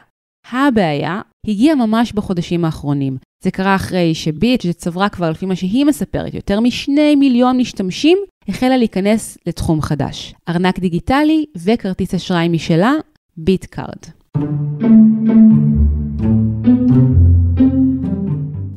הבעיה 0.52 1.22
הגיעה 1.48 1.76
ממש 1.76 2.14
בחודשים 2.14 2.66
האחרונים. 2.66 3.18
זה 3.44 3.52
קרה 3.52 3.76
אחרי 3.76 4.16
שביט, 4.16 4.62
שצברה 4.62 5.10
כבר 5.10 5.30
לפי 5.30 5.46
מה 5.46 5.56
שהיא 5.56 5.86
מספרת, 5.86 6.34
יותר 6.34 6.60
משני 6.60 7.16
מיליון 7.16 7.58
משתמשים, 7.58 8.18
החלה 8.48 8.78
להיכנס 8.78 9.38
לתחום 9.46 9.82
חדש. 9.82 10.34
ארנק 10.50 10.80
דיגיטלי 10.80 11.46
וכרטיס 11.58 12.14
אשראי 12.14 12.48
משלה, 12.48 12.94
ביט 13.38 13.66
קארד. 13.66 14.06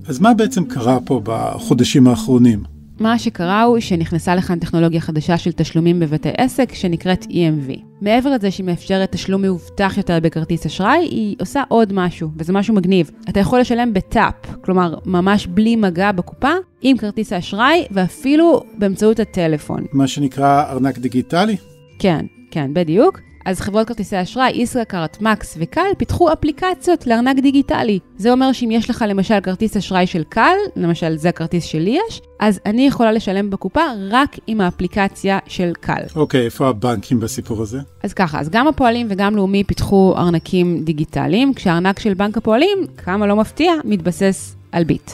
אז 0.08 0.20
מה 0.20 0.34
בעצם 0.34 0.64
קרה 0.64 0.98
פה 1.04 1.20
בחודשים 1.24 2.08
האחרונים? 2.08 2.62
מה 3.00 3.18
שקרה 3.18 3.62
הוא 3.62 3.80
שנכנסה 3.80 4.34
לכאן 4.34 4.58
טכנולוגיה 4.58 5.00
חדשה 5.00 5.38
של 5.38 5.52
תשלומים 5.52 6.00
בבתי 6.00 6.28
עסק 6.38 6.74
שנקראת 6.74 7.24
EMV. 7.24 7.80
מעבר 8.00 8.30
לזה 8.30 8.50
שהיא 8.50 8.66
מאפשרת 8.66 9.12
תשלום 9.12 9.42
מאובטח 9.42 9.94
יותר 9.96 10.18
בכרטיס 10.22 10.66
אשראי, 10.66 10.98
היא 10.98 11.36
עושה 11.40 11.62
עוד 11.68 11.92
משהו, 11.92 12.30
וזה 12.36 12.52
משהו 12.52 12.74
מגניב. 12.74 13.10
אתה 13.28 13.40
יכול 13.40 13.60
לשלם 13.60 13.92
בטאפ, 13.92 14.34
כלומר 14.64 14.94
ממש 15.06 15.46
בלי 15.46 15.76
מגע 15.76 16.12
בקופה, 16.12 16.52
עם 16.82 16.96
כרטיס 16.96 17.32
האשראי 17.32 17.84
ואפילו 17.90 18.62
באמצעות 18.78 19.20
הטלפון. 19.20 19.84
מה 19.92 20.06
שנקרא 20.06 20.64
ארנק 20.70 20.98
דיגיטלי? 20.98 21.56
כן, 21.98 22.26
כן, 22.50 22.70
בדיוק. 22.74 23.20
אז 23.44 23.60
חברות 23.60 23.88
כרטיסי 23.88 24.22
אשראי, 24.22 24.50
ישראכרט, 24.54 25.20
מקס 25.20 25.56
וקל 25.60 25.86
פיתחו 25.98 26.32
אפליקציות 26.32 27.06
לארנק 27.06 27.38
דיגיטלי. 27.38 27.98
זה 28.16 28.32
אומר 28.32 28.52
שאם 28.52 28.70
יש 28.72 28.90
לך 28.90 29.04
למשל 29.08 29.40
כרטיס 29.40 29.76
אשראי 29.76 30.06
של 30.06 30.22
קל, 30.28 30.56
למשל 30.76 31.16
זה 31.16 31.28
הכרטיס 31.28 31.64
שלי 31.64 31.98
יש, 32.08 32.20
אז 32.40 32.60
אני 32.66 32.86
יכולה 32.86 33.12
לשלם 33.12 33.50
בקופה 33.50 33.82
רק 34.10 34.36
עם 34.46 34.60
האפליקציה 34.60 35.38
של 35.46 35.72
קל. 35.80 36.02
אוקיי, 36.16 36.40
okay, 36.40 36.44
איפה 36.44 36.68
הבנקים 36.68 37.20
בסיפור 37.20 37.62
הזה? 37.62 37.78
אז 38.02 38.14
ככה, 38.14 38.40
אז 38.40 38.50
גם 38.50 38.68
הפועלים 38.68 39.06
וגם 39.10 39.36
לאומי 39.36 39.64
פיתחו 39.64 40.14
ארנקים 40.16 40.84
דיגיטליים, 40.84 41.54
כשהארנק 41.54 41.98
של 41.98 42.14
בנק 42.14 42.36
הפועלים, 42.36 42.78
כמה 42.96 43.26
לא 43.26 43.36
מפתיע, 43.36 43.72
מתבסס 43.84 44.56
על 44.72 44.84
ביט. 44.84 45.10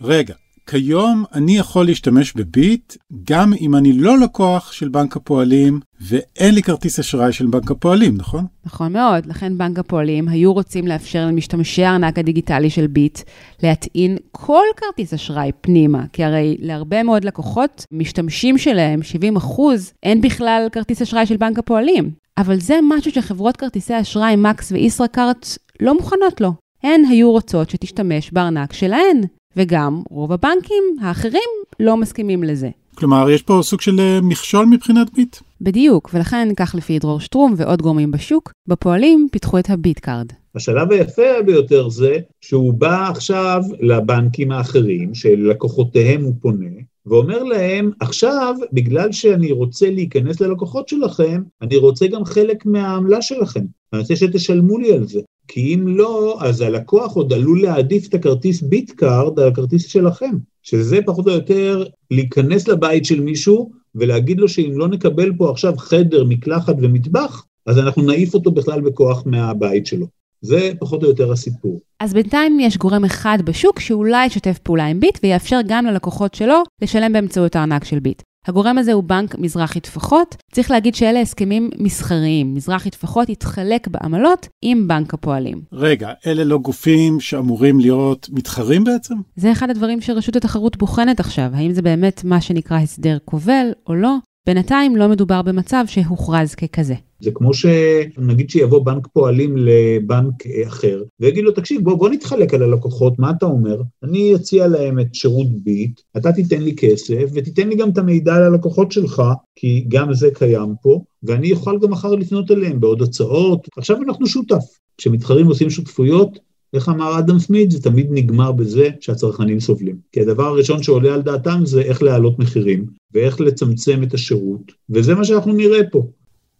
רגע, 0.00 0.34
כיום 0.70 1.24
אני 1.34 1.58
יכול 1.58 1.86
להשתמש 1.86 2.32
בביט 2.32 2.96
גם 3.24 3.52
אם 3.60 3.76
אני 3.76 3.92
לא 3.92 4.18
לקוח 4.18 4.72
של 4.72 4.88
בנק 4.88 5.16
הפועלים 5.16 5.80
ואין 6.00 6.54
לי 6.54 6.62
כרטיס 6.62 6.98
אשראי 6.98 7.32
של 7.32 7.46
בנק 7.46 7.70
הפועלים, 7.70 8.16
נכון? 8.16 8.46
נכון 8.66 8.92
מאוד, 8.92 9.26
לכן 9.26 9.58
בנק 9.58 9.78
הפועלים 9.78 10.28
היו 10.28 10.52
רוצים 10.52 10.86
לאפשר 10.86 11.26
למשתמשי 11.26 11.84
הארנק 11.84 12.18
הדיגיטלי 12.18 12.70
של 12.70 12.86
ביט 12.86 13.18
להטעין 13.62 14.16
כל 14.32 14.64
כרטיס 14.76 15.14
אשראי 15.14 15.50
פנימה, 15.60 16.04
כי 16.12 16.24
הרי 16.24 16.56
להרבה 16.60 17.02
מאוד 17.02 17.24
לקוחות, 17.24 17.84
משתמשים 17.92 18.58
שלהם, 18.58 19.02
70 19.02 19.36
אחוז, 19.36 19.92
אין 20.02 20.20
בכלל 20.20 20.68
כרטיס 20.72 21.02
אשראי 21.02 21.26
של 21.26 21.36
בנק 21.36 21.58
הפועלים. 21.58 22.10
אבל 22.38 22.60
זה 22.60 22.78
משהו 22.88 23.12
שחברות 23.12 23.56
כרטיסי 23.56 24.00
אשראי 24.00 24.36
מקס 24.36 24.72
וישראכרט 24.72 25.46
לא 25.80 25.94
מוכנות 25.94 26.40
לו. 26.40 26.52
הן 26.82 27.04
היו 27.04 27.30
רוצות 27.30 27.70
שתשתמש 27.70 28.30
בארנק 28.30 28.72
שלהן. 28.72 29.20
וגם 29.58 30.02
רוב 30.10 30.32
הבנקים 30.32 30.84
האחרים 31.00 31.50
לא 31.80 31.96
מסכימים 31.96 32.42
לזה. 32.42 32.68
כלומר, 32.94 33.30
יש 33.30 33.42
פה 33.42 33.60
סוג 33.62 33.80
של 33.80 34.00
אה, 34.00 34.18
מכשול 34.22 34.66
מבחינת 34.66 35.14
ביט? 35.14 35.36
בדיוק, 35.60 36.10
ולכן, 36.14 36.48
כך 36.56 36.74
לפי 36.74 36.98
דרור 36.98 37.20
שטרום 37.20 37.54
ועוד 37.56 37.82
גורמים 37.82 38.10
בשוק, 38.10 38.52
בפועלים 38.66 39.28
פיתחו 39.32 39.58
את 39.58 39.70
ה 39.70 39.77
Bit 39.77 39.98
Card. 39.98 40.26
השלב 40.54 40.92
היפה 40.92 41.42
ביותר 41.46 41.88
זה 41.88 42.16
שהוא 42.40 42.72
בא 42.72 43.08
עכשיו 43.10 43.62
לבנקים 43.80 44.52
האחרים, 44.52 45.14
שלקוחותיהם 45.14 46.24
הוא 46.24 46.34
פונה, 46.40 46.66
ואומר 47.06 47.42
להם, 47.42 47.90
עכשיו, 48.00 48.54
בגלל 48.72 49.12
שאני 49.12 49.52
רוצה 49.52 49.90
להיכנס 49.90 50.40
ללקוחות 50.40 50.88
שלכם, 50.88 51.42
אני 51.62 51.76
רוצה 51.76 52.06
גם 52.06 52.24
חלק 52.24 52.66
מהעמלה 52.66 53.22
שלכם. 53.22 53.64
אני 53.92 54.00
רוצה 54.00 54.16
שתשלמו 54.16 54.78
לי 54.78 54.92
על 54.92 55.06
זה. 55.06 55.20
כי 55.48 55.74
אם 55.74 55.88
לא, 55.88 56.38
אז 56.40 56.60
הלקוח 56.60 57.14
עוד 57.14 57.32
עלול 57.32 57.62
להעדיף 57.62 58.08
את 58.08 58.14
הכרטיס 58.14 58.62
Bit 58.62 58.90
Card 58.90 59.40
על 59.40 59.48
הכרטיס 59.48 59.86
שלכם, 59.86 60.30
שזה 60.62 60.98
פחות 61.06 61.26
או 61.26 61.32
יותר 61.32 61.84
להיכנס 62.10 62.68
לבית 62.68 63.04
של 63.04 63.20
מישהו 63.20 63.70
ולהגיד 63.94 64.40
לו 64.40 64.48
שאם 64.48 64.72
לא 64.74 64.88
נקבל 64.88 65.32
פה 65.38 65.50
עכשיו 65.50 65.76
חדר, 65.76 66.24
מקלחת 66.24 66.74
ומטבח, 66.82 67.44
אז 67.66 67.78
אנחנו 67.78 68.02
נעיף 68.02 68.34
אותו 68.34 68.50
בכלל 68.50 68.80
בכוח 68.80 69.22
מהבית 69.26 69.86
שלו. 69.86 70.06
זה 70.40 70.72
פחות 70.78 71.02
או 71.02 71.08
יותר 71.08 71.32
הסיפור. 71.32 71.80
אז 72.00 72.14
בינתיים 72.14 72.60
יש 72.60 72.76
גורם 72.76 73.04
אחד 73.04 73.38
בשוק 73.44 73.80
שאולי 73.80 74.26
ישתף 74.26 74.58
פעולה 74.58 74.86
עם 74.86 75.00
ביט 75.00 75.18
ויאפשר 75.22 75.60
גם 75.66 75.86
ללקוחות 75.86 76.34
שלו 76.34 76.62
לשלם 76.82 77.12
באמצעות 77.12 77.56
הארנק 77.56 77.84
של 77.84 77.98
ביט. 77.98 78.22
הגורם 78.48 78.78
הזה 78.78 78.92
הוא 78.92 79.04
בנק 79.04 79.38
מזרחי 79.38 79.80
טפחות. 79.80 80.36
צריך 80.52 80.70
להגיד 80.70 80.94
שאלה 80.94 81.20
הסכמים 81.20 81.70
מסחריים. 81.78 82.54
מזרחי 82.54 82.90
טפחות 82.90 83.28
יתחלק 83.28 83.88
בעמלות 83.88 84.48
עם 84.62 84.88
בנק 84.88 85.14
הפועלים. 85.14 85.60
רגע, 85.72 86.12
אלה 86.26 86.44
לא 86.44 86.58
גופים 86.58 87.20
שאמורים 87.20 87.80
להיות 87.80 88.28
מתחרים 88.32 88.84
בעצם? 88.84 89.14
זה 89.36 89.52
אחד 89.52 89.70
הדברים 89.70 90.00
שרשות 90.00 90.36
התחרות 90.36 90.76
בוחנת 90.76 91.20
עכשיו, 91.20 91.50
האם 91.54 91.72
זה 91.72 91.82
באמת 91.82 92.24
מה 92.24 92.40
שנקרא 92.40 92.76
הסדר 92.76 93.18
כובל 93.24 93.66
או 93.86 93.94
לא. 93.94 94.16
בינתיים 94.48 94.96
לא 94.96 95.08
מדובר 95.08 95.42
במצב 95.42 95.84
שהוכרז 95.86 96.54
ככזה. 96.54 96.94
זה 97.20 97.30
כמו 97.34 97.54
שנגיד 97.54 98.50
שיבוא 98.50 98.84
בנק 98.84 99.06
פועלים 99.06 99.56
לבנק 99.56 100.46
אחר, 100.66 101.02
ויגיד 101.20 101.44
לו, 101.44 101.52
תקשיב, 101.52 101.84
בוא, 101.84 101.94
בוא 101.94 102.08
נתחלק 102.08 102.54
על 102.54 102.62
הלקוחות, 102.62 103.18
מה 103.18 103.30
אתה 103.30 103.46
אומר? 103.46 103.82
אני 104.02 104.34
אציע 104.34 104.66
להם 104.66 105.00
את 105.00 105.14
שירות 105.14 105.46
ביט, 105.64 106.00
אתה 106.16 106.32
תיתן 106.32 106.62
לי 106.62 106.76
כסף, 106.76 107.24
ותיתן 107.34 107.68
לי 107.68 107.76
גם 107.76 107.90
את 107.90 107.98
המידע 107.98 108.34
על 108.34 108.42
הלקוחות 108.42 108.92
שלך, 108.92 109.22
כי 109.56 109.84
גם 109.88 110.14
זה 110.14 110.28
קיים 110.34 110.74
פה, 110.82 111.00
ואני 111.22 111.52
אוכל 111.52 111.78
גם 111.82 111.90
מחר 111.90 112.14
לפנות 112.14 112.50
אליהם 112.50 112.80
בעוד 112.80 113.02
הצעות. 113.02 113.68
עכשיו 113.76 114.02
אנחנו 114.02 114.26
שותף. 114.26 114.64
כשמתחרים 114.98 115.46
עושים 115.46 115.70
שותפויות, 115.70 116.38
איך 116.74 116.88
אמר 116.88 117.18
אדם 117.18 117.38
סמית? 117.38 117.70
זה 117.70 117.82
תמיד 117.82 118.06
נגמר 118.10 118.52
בזה 118.52 118.88
שהצרכנים 119.00 119.60
סובלים. 119.60 119.96
כי 120.12 120.20
הדבר 120.20 120.44
הראשון 120.46 120.82
שעולה 120.82 121.14
על 121.14 121.22
דעתם 121.22 121.60
זה 121.64 121.80
איך 121.80 122.02
להעלות 122.02 122.38
מחירים, 122.38 122.86
ואיך 123.14 123.40
לצמצם 123.40 124.02
את 124.02 124.14
השירות, 124.14 124.72
וזה 124.90 125.14
מה 125.14 125.24
שאנחנו 125.24 125.52
נראה 125.52 125.80
פה. 125.90 126.06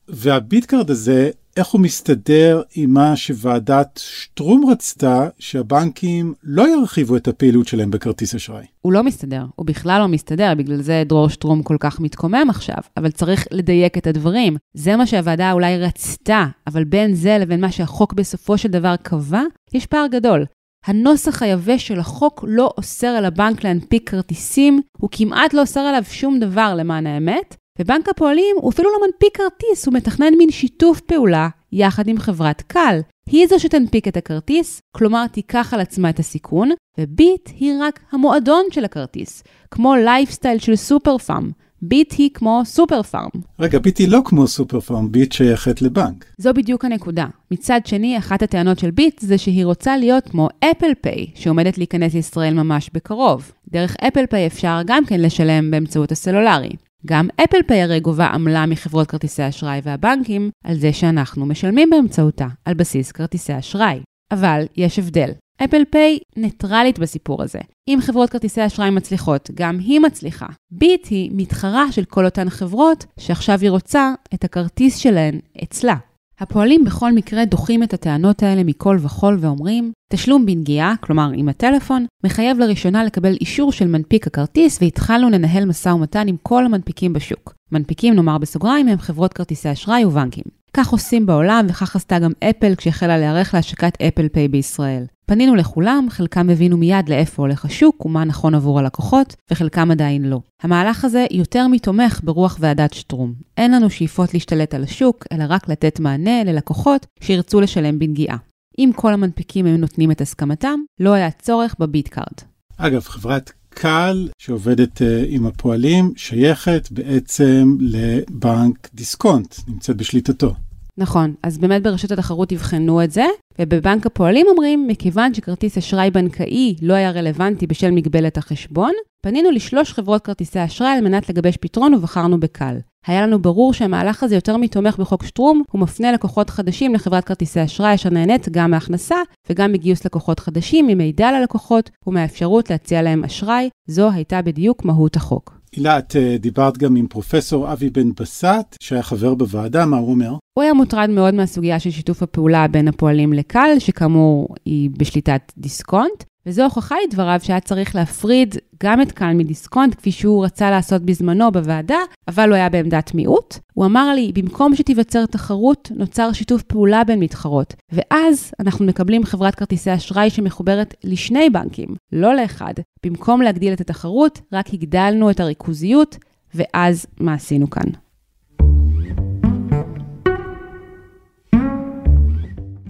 והביטקארד 0.08 0.90
הזה, 0.90 1.30
איך 1.58 1.66
הוא 1.66 1.80
מסתדר 1.80 2.62
עם 2.74 2.94
מה 2.94 3.16
שוועדת 3.16 4.00
שטרום 4.02 4.70
רצתה, 4.70 5.28
שהבנקים 5.38 6.34
לא 6.42 6.68
ירחיבו 6.68 7.16
את 7.16 7.28
הפעילות 7.28 7.68
שלהם 7.68 7.90
בכרטיס 7.90 8.34
אשראי? 8.34 8.64
הוא 8.80 8.92
לא 8.92 9.04
מסתדר, 9.04 9.44
הוא 9.54 9.66
בכלל 9.66 10.00
לא 10.00 10.08
מסתדר, 10.08 10.52
בגלל 10.58 10.82
זה 10.82 11.02
דרור 11.06 11.28
שטרום 11.28 11.62
כל 11.62 11.76
כך 11.80 12.00
מתקומם 12.00 12.46
עכשיו, 12.50 12.76
אבל 12.96 13.10
צריך 13.10 13.46
לדייק 13.50 13.98
את 13.98 14.06
הדברים. 14.06 14.56
זה 14.74 14.96
מה 14.96 15.06
שהוועדה 15.06 15.52
אולי 15.52 15.78
רצתה, 15.78 16.46
אבל 16.66 16.84
בין 16.84 17.14
זה 17.14 17.38
לבין 17.40 17.60
מה 17.60 17.72
שהחוק 17.72 18.12
בסופו 18.12 18.58
של 18.58 18.68
דבר 18.68 18.94
קבע, 19.02 19.42
יש 19.74 19.86
פער 19.86 20.06
גדול. 20.06 20.44
הנוסח 20.84 21.42
היבש 21.42 21.88
של 21.88 22.00
החוק 22.00 22.44
לא 22.48 22.70
אוסר 22.78 23.06
על 23.06 23.24
הבנק 23.24 23.64
להנפיק 23.64 24.10
כרטיסים, 24.10 24.80
הוא 24.98 25.10
כמעט 25.12 25.54
לא 25.54 25.60
אוסר 25.60 25.80
עליו 25.80 26.02
שום 26.10 26.38
דבר 26.38 26.74
למען 26.76 27.06
האמת, 27.06 27.56
ובנק 27.78 28.08
הפועלים 28.08 28.56
הוא 28.60 28.70
אפילו 28.70 28.90
לא 28.90 29.06
מנפיק 29.06 29.36
כרטיס, 29.36 29.86
הוא 29.86 29.94
מתכנן 29.94 30.34
מין 30.38 30.50
שיתוף 30.50 31.00
פעולה 31.00 31.48
יחד 31.72 32.08
עם 32.08 32.18
חברת 32.18 32.62
קל. 32.62 33.00
היא 33.30 33.46
זו 33.46 33.60
שתנפיק 33.60 34.08
את 34.08 34.16
הכרטיס, 34.16 34.80
כלומר 34.96 35.26
תיקח 35.26 35.74
על 35.74 35.80
עצמה 35.80 36.10
את 36.10 36.18
הסיכון, 36.18 36.70
וביט 36.98 37.50
היא 37.58 37.72
רק 37.80 38.00
המועדון 38.12 38.64
של 38.70 38.84
הכרטיס, 38.84 39.42
כמו 39.70 39.94
לייפסטייל 39.96 40.58
של 40.58 40.76
סופר 40.76 41.18
פארם. 41.18 41.50
ביט 41.82 42.14
היא 42.18 42.30
כמו 42.34 42.62
סופר 42.64 43.02
פארם. 43.02 43.28
רגע, 43.58 43.78
ביט 43.78 43.98
היא 43.98 44.08
לא 44.08 44.20
כמו 44.24 44.46
סופר 44.46 44.80
פארם, 44.80 45.12
ביט 45.12 45.32
שייכת 45.32 45.82
לבנק. 45.82 46.24
זו 46.38 46.54
בדיוק 46.54 46.84
הנקודה. 46.84 47.26
מצד 47.50 47.80
שני, 47.84 48.18
אחת 48.18 48.42
הטענות 48.42 48.78
של 48.78 48.90
ביט 48.90 49.20
זה 49.20 49.38
שהיא 49.38 49.64
רוצה 49.64 49.96
להיות 49.96 50.28
כמו 50.28 50.48
Apple 50.60 50.90
Pay, 51.00 51.26
שעומדת 51.34 51.78
להיכנס 51.78 52.14
לישראל 52.14 52.54
ממש 52.54 52.90
בקרוב. 52.94 53.52
דרך 53.68 53.96
Apple 54.08 54.26
Pay 54.26 54.46
אפשר 54.46 54.80
גם 54.86 55.04
כן 55.06 55.20
לשלם 55.20 55.70
באמצעות 55.70 56.12
הסלולרי. 56.12 56.70
גם 57.06 57.28
Apple 57.44 57.62
Pay 57.66 57.82
הרי 57.82 58.00
גובה 58.00 58.26
עמלה 58.26 58.66
מחברות 58.66 59.10
כרטיסי 59.10 59.42
האשראי 59.42 59.80
והבנקים 59.82 60.50
על 60.64 60.78
זה 60.78 60.92
שאנחנו 60.92 61.46
משלמים 61.46 61.90
באמצעותה, 61.90 62.46
על 62.64 62.74
בסיס 62.74 63.12
כרטיסי 63.12 63.58
אשראי. 63.58 64.00
אבל 64.30 64.64
יש 64.76 64.98
הבדל. 64.98 65.30
אפל 65.64 65.82
פיי 65.90 66.18
ניטרלית 66.36 66.98
בסיפור 66.98 67.42
הזה. 67.42 67.58
אם 67.88 67.98
חברות 68.02 68.30
כרטיסי 68.30 68.66
אשראי 68.66 68.90
מצליחות, 68.90 69.50
גם 69.54 69.78
היא 69.78 70.00
מצליחה. 70.00 70.46
ביט 70.70 71.06
היא 71.10 71.30
מתחרה 71.34 71.92
של 71.92 72.04
כל 72.04 72.24
אותן 72.24 72.50
חברות 72.50 73.06
שעכשיו 73.20 73.58
היא 73.60 73.70
רוצה 73.70 74.12
את 74.34 74.44
הכרטיס 74.44 74.96
שלהן 74.96 75.38
אצלה. 75.62 75.96
הפועלים 76.40 76.84
בכל 76.84 77.12
מקרה 77.12 77.44
דוחים 77.44 77.82
את 77.82 77.94
הטענות 77.94 78.42
האלה 78.42 78.64
מכל 78.64 78.96
וכול 79.00 79.36
ואומרים, 79.40 79.92
תשלום 80.12 80.46
בנגיעה, 80.46 80.94
כלומר 81.00 81.30
עם 81.34 81.48
הטלפון, 81.48 82.06
מחייב 82.24 82.58
לראשונה 82.58 83.04
לקבל 83.04 83.32
אישור 83.40 83.72
של 83.72 83.88
מנפיק 83.88 84.26
הכרטיס 84.26 84.78
והתחלנו 84.82 85.30
לנהל 85.30 85.64
משא 85.64 85.88
ומתן 85.88 86.28
עם 86.28 86.36
כל 86.42 86.64
המנפיקים 86.64 87.12
בשוק. 87.12 87.54
מנפיקים, 87.72 88.14
נאמר 88.14 88.38
בסוגריים, 88.38 88.88
הם 88.88 88.98
חברות 88.98 89.32
כרטיסי 89.32 89.72
אשראי 89.72 90.04
ובנקים. 90.04 90.57
כך 90.78 90.88
עושים 90.88 91.26
בעולם 91.26 91.66
וכך 91.68 91.96
עשתה 91.96 92.18
גם 92.18 92.32
אפל 92.44 92.74
כשהחלה 92.74 93.18
להיערך 93.18 93.54
להשקת 93.54 94.02
אפל 94.02 94.28
פיי 94.28 94.48
בישראל. 94.48 95.04
פנינו 95.26 95.54
לכולם, 95.54 96.06
חלקם 96.10 96.50
הבינו 96.50 96.76
מיד 96.76 97.08
לאיפה 97.08 97.42
הולך 97.42 97.64
השוק 97.64 98.06
ומה 98.06 98.24
נכון 98.24 98.54
עבור 98.54 98.78
הלקוחות, 98.78 99.36
וחלקם 99.50 99.90
עדיין 99.90 100.24
לא. 100.24 100.40
המהלך 100.62 101.04
הזה 101.04 101.26
יותר 101.30 101.66
מתומך 101.68 102.20
ברוח 102.24 102.56
ועדת 102.60 102.94
שטרום. 102.94 103.34
אין 103.56 103.72
לנו 103.72 103.90
שאיפות 103.90 104.34
להשתלט 104.34 104.74
על 104.74 104.82
השוק, 104.82 105.24
אלא 105.32 105.44
רק 105.48 105.68
לתת 105.68 106.00
מענה 106.00 106.44
ללקוחות 106.44 107.06
שירצו 107.20 107.60
לשלם 107.60 107.98
בנגיעה. 107.98 108.36
אם 108.78 108.90
כל 108.96 109.12
המנפיקים 109.12 109.66
היו 109.66 109.76
נותנים 109.76 110.10
את 110.10 110.20
הסכמתם, 110.20 110.80
לא 111.00 111.12
היה 111.12 111.30
צורך 111.30 111.74
ב 111.78 111.86
Bit 111.86 112.08
Card. 112.08 112.38
אגב, 112.76 113.02
חברת 113.02 113.52
קל 113.70 114.28
שעובדת 114.38 114.98
אה, 114.98 115.04
עם 115.28 115.46
הפועלים 115.46 116.12
שייכת 116.16 116.88
בעצם 116.90 117.76
לבנק 117.80 118.88
דיסקונט, 118.94 119.54
נמצאת 119.68 119.96
בשליטתו. 119.96 120.54
נכון, 120.98 121.34
אז 121.42 121.58
באמת 121.58 121.82
ברשות 121.82 122.12
התחרות 122.12 122.52
יבחנו 122.52 123.04
את 123.04 123.10
זה, 123.10 123.24
ובבנק 123.60 124.06
הפועלים 124.06 124.46
אומרים, 124.48 124.86
מכיוון 124.86 125.34
שכרטיס 125.34 125.78
אשראי 125.78 126.10
בנקאי 126.10 126.76
לא 126.82 126.94
היה 126.94 127.10
רלוונטי 127.10 127.66
בשל 127.66 127.90
מגבלת 127.90 128.38
החשבון, 128.38 128.92
פנינו 129.22 129.50
לשלוש 129.50 129.92
חברות 129.92 130.24
כרטיסי 130.24 130.64
אשראי 130.64 130.90
על 130.90 131.04
מנת 131.04 131.28
לגבש 131.28 131.56
פתרון 131.56 131.94
ובחרנו 131.94 132.40
בקל. 132.40 132.76
היה 133.06 133.22
לנו 133.22 133.42
ברור 133.42 133.72
שהמהלך 133.72 134.22
הזה 134.22 134.34
יותר 134.34 134.56
מתומך 134.56 134.96
בחוק 134.98 135.24
שטרום, 135.24 135.62
הוא 135.70 135.80
מפנה 135.80 136.12
לקוחות 136.12 136.50
חדשים 136.50 136.94
לחברת 136.94 137.24
כרטיסי 137.24 137.64
אשראי 137.64 137.94
אשר 137.94 138.10
נהנית 138.10 138.48
גם 138.48 138.70
מהכנסה 138.70 139.16
וגם 139.50 139.72
מגיוס 139.72 140.04
לקוחות 140.04 140.40
חדשים, 140.40 140.86
ממידע 140.86 141.32
ללקוחות 141.32 141.90
ומהאפשרות 142.06 142.70
להציע 142.70 143.02
להם 143.02 143.24
אשראי. 143.24 143.68
זו 143.86 144.10
הייתה 144.10 144.42
בדיוק 144.42 144.84
מהות 144.84 145.16
החוק. 145.16 145.57
הילה, 145.76 145.98
את 145.98 146.16
אה, 146.16 146.36
דיברת 146.38 146.78
גם 146.78 146.96
עם 146.96 147.06
פרופסור 147.06 147.72
אבי 147.72 147.90
בן 147.90 148.12
בסט, 148.20 148.76
שהיה 148.80 149.02
חבר 149.02 149.34
בוועדה, 149.34 149.86
מה 149.86 149.96
הוא 149.96 150.10
אומר? 150.10 150.34
הוא 150.54 150.62
היה 150.62 150.74
מוטרד 150.74 151.10
מאוד 151.10 151.34
מהסוגיה 151.34 151.78
של 151.78 151.90
שיתוף 151.90 152.22
הפעולה 152.22 152.68
בין 152.68 152.88
הפועלים 152.88 153.32
לקל, 153.32 153.70
שכאמור 153.78 154.48
היא 154.64 154.90
בשליטת 154.98 155.52
דיסקונט, 155.58 156.24
וזו 156.48 156.64
הוכחה 156.64 156.96
לדבריו 157.08 157.40
שהיה 157.42 157.60
צריך 157.60 157.94
להפריד 157.94 158.54
גם 158.82 159.00
את 159.00 159.12
קל 159.12 159.32
מדיסקונט, 159.34 159.94
כפי 159.94 160.12
שהוא 160.12 160.44
רצה 160.44 160.70
לעשות 160.70 161.02
בזמנו 161.02 161.52
בוועדה, 161.52 161.98
אבל 162.28 162.48
הוא 162.48 162.54
היה 162.54 162.68
בעמדת 162.68 163.14
מיעוט. 163.14 163.58
הוא 163.74 163.86
אמר 163.86 164.14
לי, 164.14 164.32
במקום 164.34 164.74
שתיווצר 164.74 165.26
תחרות, 165.26 165.90
נוצר 165.96 166.32
שיתוף 166.32 166.62
פעולה 166.62 167.04
בין 167.04 167.20
מתחרות, 167.20 167.74
ואז 167.92 168.52
אנחנו 168.60 168.86
מקבלים 168.86 169.24
חברת 169.24 169.54
כרטיסי 169.54 169.94
אשראי 169.94 170.30
שמחוברת 170.30 170.94
לשני 171.04 171.50
בנקים, 171.50 171.88
לא 172.12 172.34
לאחד. 172.34 172.74
במקום 173.06 173.42
להגדיל 173.42 173.72
את 173.72 173.80
התחרות, 173.80 174.40
רק 174.52 174.74
הגדלנו 174.74 175.30
את 175.30 175.40
הריכוזיות, 175.40 176.16
ואז 176.54 177.06
מה 177.20 177.34
עשינו 177.34 177.70
כאן? 177.70 178.07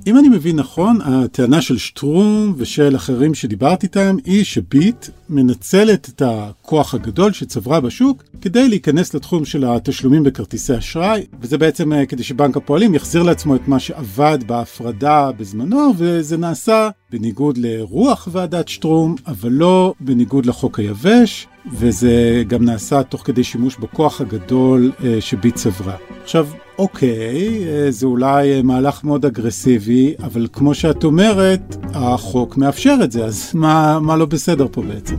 אם 0.09 0.19
אני 0.19 0.29
מבין 0.29 0.57
נכון, 0.57 0.99
הטענה 1.01 1.63
של 1.63 1.79
שטרום 1.79 2.55
ושל 2.57 2.97
אחרים 2.97 3.35
שדיברתי 3.35 3.87
איתם 3.87 4.17
היא 4.25 4.45
שביט 4.45 5.07
מנצלת 5.29 6.09
את 6.09 6.23
הכוח 6.27 6.95
הגדול 6.95 7.33
שצברה 7.33 7.81
בשוק 7.81 8.23
כדי 8.41 8.69
להיכנס 8.69 9.15
לתחום 9.15 9.45
של 9.45 9.65
התשלומים 9.65 10.23
בכרטיסי 10.23 10.79
אשראי, 10.79 11.27
וזה 11.41 11.59
בעצם 11.59 11.93
אה, 11.93 12.07
כדי 12.07 12.23
שבנק 12.23 12.57
הפועלים 12.57 12.95
יחזיר 12.95 13.23
לעצמו 13.23 13.55
את 13.55 13.69
מה 13.69 13.81
שעבד 13.81 14.39
בהפרדה 14.47 15.33
בזמנו, 15.33 15.93
וזה 15.97 16.37
נעשה 16.37 16.89
בניגוד 17.11 17.59
לרוח 17.59 18.29
ועדת 18.33 18.69
שטרום, 18.69 19.15
אבל 19.27 19.53
לא 19.53 19.95
בניגוד 20.01 20.47
לחוק 20.47 20.79
היבש, 20.79 21.47
וזה 21.73 22.43
גם 22.47 22.65
נעשה 22.65 23.03
תוך 23.03 23.27
כדי 23.27 23.45
שימוש 23.45 23.77
בכוח 23.77 24.21
הגדול 24.21 24.93
אה, 25.05 25.21
שביט 25.21 25.55
צברה. 25.55 25.97
עכשיו, 26.23 26.49
אוקיי, 26.79 27.65
אה, 27.69 27.91
זה 27.91 28.07
אולי 28.07 28.53
אה, 28.53 28.63
מהלך 28.63 29.05
מאוד 29.05 29.25
אגרסיבי, 29.25 30.15
אבל 30.23 30.47
כמו 30.53 30.75
שאת 30.75 31.05
אומרת, 31.05 31.77
החוק 31.95 32.57
מאפשר 32.57 32.97
את 33.05 33.13
זה, 33.13 33.25
אז 33.25 33.51
מה, 33.55 33.99
מה 34.01 34.17
לא 34.17 34.27
בסדר 34.27 34.67
פה 34.73 34.83
בעצם? 34.83 35.17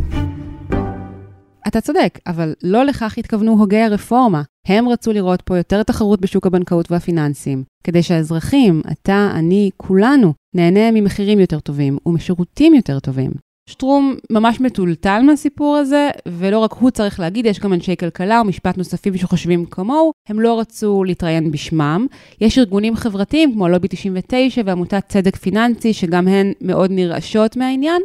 אתה 1.67 1.81
צודק, 1.81 2.19
אבל 2.27 2.53
לא 2.63 2.85
לכך 2.85 3.17
התכוונו 3.17 3.51
הוגי 3.51 3.77
הרפורמה. 3.77 4.41
הם 4.67 4.89
רצו 4.89 5.13
לראות 5.13 5.41
פה 5.41 5.57
יותר 5.57 5.83
תחרות 5.83 6.21
בשוק 6.21 6.47
הבנקאות 6.47 6.91
והפיננסים, 6.91 7.63
כדי 7.83 8.03
שהאזרחים, 8.03 8.81
אתה, 8.91 9.31
אני, 9.33 9.69
כולנו, 9.77 10.33
נהנה 10.55 10.91
ממחירים 10.91 11.39
יותר 11.39 11.59
טובים 11.59 11.97
ומשירותים 12.05 12.73
יותר 12.73 12.99
טובים. 12.99 13.31
שטרום 13.69 14.15
ממש 14.31 14.61
מטולטל 14.61 15.21
מהסיפור 15.25 15.75
הזה, 15.75 16.09
ולא 16.27 16.59
רק 16.59 16.73
הוא 16.73 16.89
צריך 16.89 17.19
להגיד, 17.19 17.45
יש 17.45 17.59
גם 17.59 17.73
אנשי 17.73 17.95
כלכלה 17.97 18.41
ומשפט 18.41 18.77
נוספים 18.77 19.17
שחושבים 19.17 19.65
כמוהו, 19.65 20.11
הם 20.29 20.39
לא 20.39 20.59
רצו 20.59 21.03
להתראיין 21.03 21.51
בשמם. 21.51 22.07
יש 22.41 22.57
ארגונים 22.57 22.95
חברתיים 22.95 23.53
כמו 23.53 23.67
לובי 23.67 23.87
99 23.87 24.61
ועמותת 24.65 25.03
צדק 25.07 25.35
פיננסי, 25.35 25.93
שגם 25.93 26.27
הן 26.27 26.51
מאוד 26.61 26.91
נרעשות 26.91 27.57
מהעניין. 27.57 28.01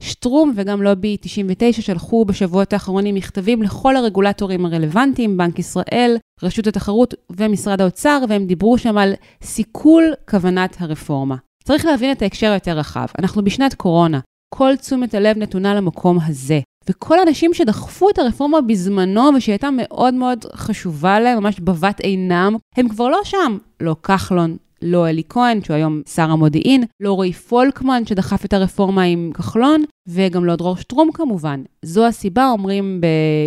שטרום 0.00 0.52
וגם 0.56 0.82
לובי 0.82 1.16
99 1.20 1.82
שלחו 1.82 2.24
בשבועות 2.24 2.72
האחרונים 2.72 3.14
מכתבים 3.14 3.62
לכל 3.62 3.96
הרגולטורים 3.96 4.66
הרלוונטיים, 4.66 5.36
בנק 5.36 5.58
ישראל, 5.58 6.16
רשות 6.42 6.66
התחרות 6.66 7.14
ומשרד 7.30 7.80
האוצר, 7.80 8.24
והם 8.28 8.46
דיברו 8.46 8.78
שם 8.78 8.98
על 8.98 9.14
סיכול 9.42 10.04
כוונת 10.30 10.76
הרפורמה. 10.80 11.36
צריך 11.64 11.86
להבין 11.86 12.12
את 12.12 12.22
ההקשר 12.22 12.50
היותר 12.50 12.78
רחב. 12.78 13.06
אנחנו 13.18 13.44
בשנת 13.44 13.74
קורונה. 13.74 14.20
כל 14.54 14.76
תשומת 14.76 15.14
הלב 15.14 15.38
נתונה 15.38 15.74
למקום 15.74 16.18
הזה. 16.26 16.60
וכל 16.88 17.18
האנשים 17.18 17.54
שדחפו 17.54 18.10
את 18.10 18.18
הרפורמה 18.18 18.60
בזמנו 18.60 19.30
ושהיא 19.36 19.52
הייתה 19.52 19.68
מאוד 19.72 20.14
מאוד 20.14 20.44
חשובה 20.54 21.20
להם, 21.20 21.38
ממש 21.38 21.60
בבת 21.60 22.00
עינם, 22.00 22.56
הם 22.76 22.88
כבר 22.88 23.08
לא 23.08 23.20
שם. 23.24 23.58
לא 23.80 23.96
כחלון, 24.02 24.56
לא 24.82 25.08
אלי 25.08 25.22
כהן, 25.28 25.62
שהוא 25.62 25.74
היום 25.76 26.02
שר 26.14 26.30
המודיעין, 26.30 26.84
לא 27.00 27.12
רועי 27.12 27.32
פולקמן, 27.32 28.02
שדחף 28.06 28.44
את 28.44 28.52
הרפורמה 28.52 29.02
עם 29.02 29.30
כחלון, 29.34 29.84
וגם 30.08 30.44
לא 30.44 30.56
דרור 30.56 30.76
שטרום 30.76 31.12
כמובן. 31.14 31.62
זו 31.82 32.06
הסיבה, 32.06 32.50
אומרים 32.50 33.00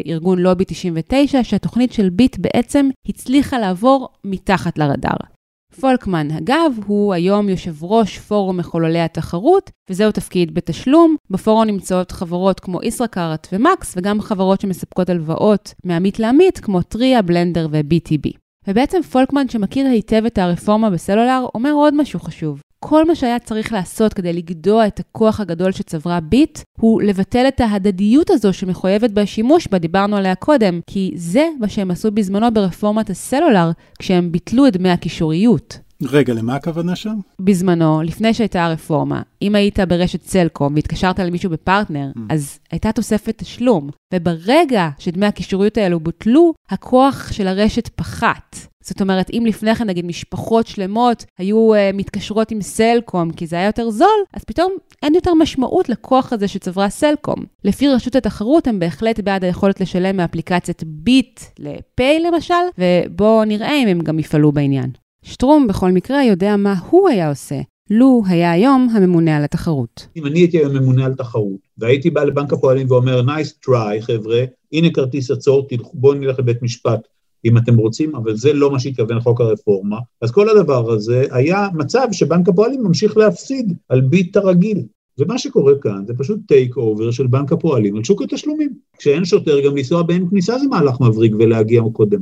בארגון 0.05 0.39
לובי 0.39 0.65
99, 0.67 1.43
שהתוכנית 1.43 1.93
של 1.93 2.09
ביט 2.09 2.37
בעצם 2.39 2.89
הצליחה 3.07 3.59
לעבור 3.59 4.09
מתחת 4.23 4.77
לרדאר. 4.77 5.34
פולקמן, 5.79 6.31
אגב, 6.31 6.71
הוא 6.85 7.13
היום 7.13 7.49
יושב 7.49 7.83
ראש 7.83 8.19
פורום 8.19 8.57
מחוללי 8.57 8.99
התחרות, 8.99 9.71
וזהו 9.89 10.11
תפקיד 10.11 10.53
בתשלום. 10.53 11.15
בפורום 11.29 11.63
נמצאות 11.63 12.11
חברות 12.11 12.59
כמו 12.59 12.79
ישראכרט 12.83 13.47
ומקס, 13.51 13.93
וגם 13.97 14.21
חברות 14.21 14.61
שמספקות 14.61 15.09
הלוואות 15.09 15.73
מעמית 15.83 16.19
לעמית, 16.19 16.59
כמו 16.59 16.81
טריה, 16.81 17.21
בלנדר 17.21 17.67
ו-BTB. 17.71 18.37
ובעצם 18.67 19.01
פולקמן, 19.01 19.49
שמכיר 19.49 19.87
היטב 19.87 20.25
את 20.25 20.37
הרפורמה 20.37 20.89
בסלולר, 20.89 21.45
אומר 21.55 21.71
עוד 21.71 21.93
משהו 21.93 22.19
חשוב. 22.19 22.61
כל 22.87 23.07
מה 23.07 23.15
שהיה 23.15 23.39
צריך 23.39 23.73
לעשות 23.73 24.13
כדי 24.13 24.33
לגדוע 24.33 24.87
את 24.87 24.99
הכוח 24.99 25.39
הגדול 25.39 25.71
שצברה 25.71 26.19
ביט, 26.19 26.59
הוא 26.79 27.01
לבטל 27.01 27.45
את 27.47 27.61
ההדדיות 27.61 28.29
הזו 28.29 28.53
שמחויבת 28.53 29.11
בשימוש 29.11 29.67
בה, 29.67 29.77
דיברנו 29.77 30.17
עליה 30.17 30.35
קודם, 30.35 30.79
כי 30.87 31.11
זה 31.15 31.47
מה 31.59 31.69
שהם 31.69 31.91
עשו 31.91 32.11
בזמנו 32.11 32.53
ברפורמת 32.53 33.09
הסלולר, 33.09 33.71
כשהם 33.99 34.31
ביטלו 34.31 34.67
את 34.67 34.77
דמי 34.77 34.89
הקישוריות. 34.89 35.84
רגע, 36.01 36.33
למה 36.33 36.55
הכוונה 36.55 36.95
שם? 36.95 37.15
בזמנו, 37.41 38.01
לפני 38.01 38.33
שהייתה 38.33 38.65
הרפורמה, 38.65 39.21
אם 39.41 39.55
היית 39.55 39.79
ברשת 39.79 40.23
סלקום 40.23 40.75
והתקשרת 40.75 41.19
למישהו 41.19 41.49
בפרטנר, 41.49 42.11
mm. 42.17 42.19
אז 42.29 42.59
הייתה 42.71 42.91
תוספת 42.91 43.33
תשלום. 43.37 43.89
וברגע 44.13 44.89
שדמי 44.99 45.25
הקישוריות 45.25 45.77
האלו 45.77 45.99
בוטלו, 45.99 46.53
הכוח 46.69 47.31
של 47.31 47.47
הרשת 47.47 47.87
פחת. 47.87 48.55
זאת 48.83 49.01
אומרת, 49.01 49.29
אם 49.33 49.43
לפני 49.47 49.75
כן, 49.75 49.87
נגיד, 49.87 50.05
משפחות 50.05 50.67
שלמות 50.67 51.25
היו 51.39 51.73
uh, 51.73 51.77
מתקשרות 51.93 52.51
עם 52.51 52.61
סלקום 52.61 53.31
כי 53.31 53.47
זה 53.47 53.55
היה 53.55 53.65
יותר 53.65 53.89
זול, 53.89 54.23
אז 54.33 54.43
פתאום 54.43 54.73
אין 55.03 55.15
יותר 55.15 55.33
משמעות 55.33 55.89
לכוח 55.89 56.33
הזה 56.33 56.47
שצברה 56.47 56.89
סלקום. 56.89 57.35
לפי 57.63 57.87
רשות 57.87 58.15
התחרות, 58.15 58.67
הם 58.67 58.79
בהחלט 58.79 59.19
בעד 59.19 59.43
היכולת 59.43 59.81
לשלם 59.81 60.17
מאפליקציית 60.17 60.83
ביט 60.83 61.41
לפיי 61.59 62.19
למשל, 62.19 62.53
ובואו 62.77 63.45
נראה 63.45 63.83
אם 63.83 63.87
הם 63.87 63.99
גם 63.99 64.19
יפעלו 64.19 64.51
בעניין. 64.51 64.91
שטרום 65.27 65.67
בכל 65.67 65.91
מקרה 65.91 66.23
יודע 66.23 66.55
מה 66.57 66.73
הוא 66.89 67.09
היה 67.09 67.29
עושה, 67.29 67.55
לו 67.89 68.21
היה 68.27 68.51
היום 68.51 68.87
הממונה 68.93 69.37
על 69.37 69.43
התחרות. 69.43 70.07
אם 70.15 70.25
אני 70.25 70.39
הייתי 70.39 70.57
היום 70.57 70.73
ממונה 70.73 71.05
על 71.05 71.13
תחרות, 71.13 71.59
והייתי 71.77 72.09
בא 72.09 72.23
לבנק 72.23 72.53
הפועלים 72.53 72.91
ואומר, 72.91 73.21
nice 73.21 73.67
try, 73.69 74.01
חבר'ה, 74.01 74.43
הנה 74.73 74.89
כרטיס, 74.89 75.31
עצור, 75.31 75.67
בואו 75.93 76.13
נלך 76.13 76.39
לבית 76.39 76.61
משפט 76.61 77.07
אם 77.45 77.57
אתם 77.57 77.77
רוצים, 77.77 78.15
אבל 78.15 78.35
זה 78.35 78.53
לא 78.53 78.71
מה 78.71 78.79
שהתכוון 78.79 79.19
חוק 79.19 79.41
הרפורמה. 79.41 79.97
אז 80.21 80.31
כל 80.31 80.49
הדבר 80.49 80.91
הזה 80.91 81.25
היה 81.31 81.67
מצב 81.73 82.07
שבנק 82.11 82.49
הפועלים 82.49 82.83
ממשיך 82.83 83.17
להפסיד 83.17 83.73
על 83.89 84.01
ביט 84.01 84.37
הרגיל. 84.37 84.83
ומה 85.19 85.37
שקורה 85.37 85.73
כאן 85.81 86.03
זה 86.07 86.13
פשוט 86.17 86.39
takeover 86.47 87.11
של 87.11 87.27
בנק 87.27 87.51
הפועלים 87.51 87.95
על 87.95 88.03
שוק 88.03 88.21
התשלומים. 88.21 88.69
כשאין 88.97 89.25
שוטר 89.25 89.65
גם 89.65 89.77
לנסוע 89.77 90.03
באין 90.03 90.29
כניסה 90.29 90.59
זה 90.59 90.67
מהלך 90.67 91.01
מבריק 91.01 91.33
ולהגיע 91.39 91.81
קודם. 91.93 92.21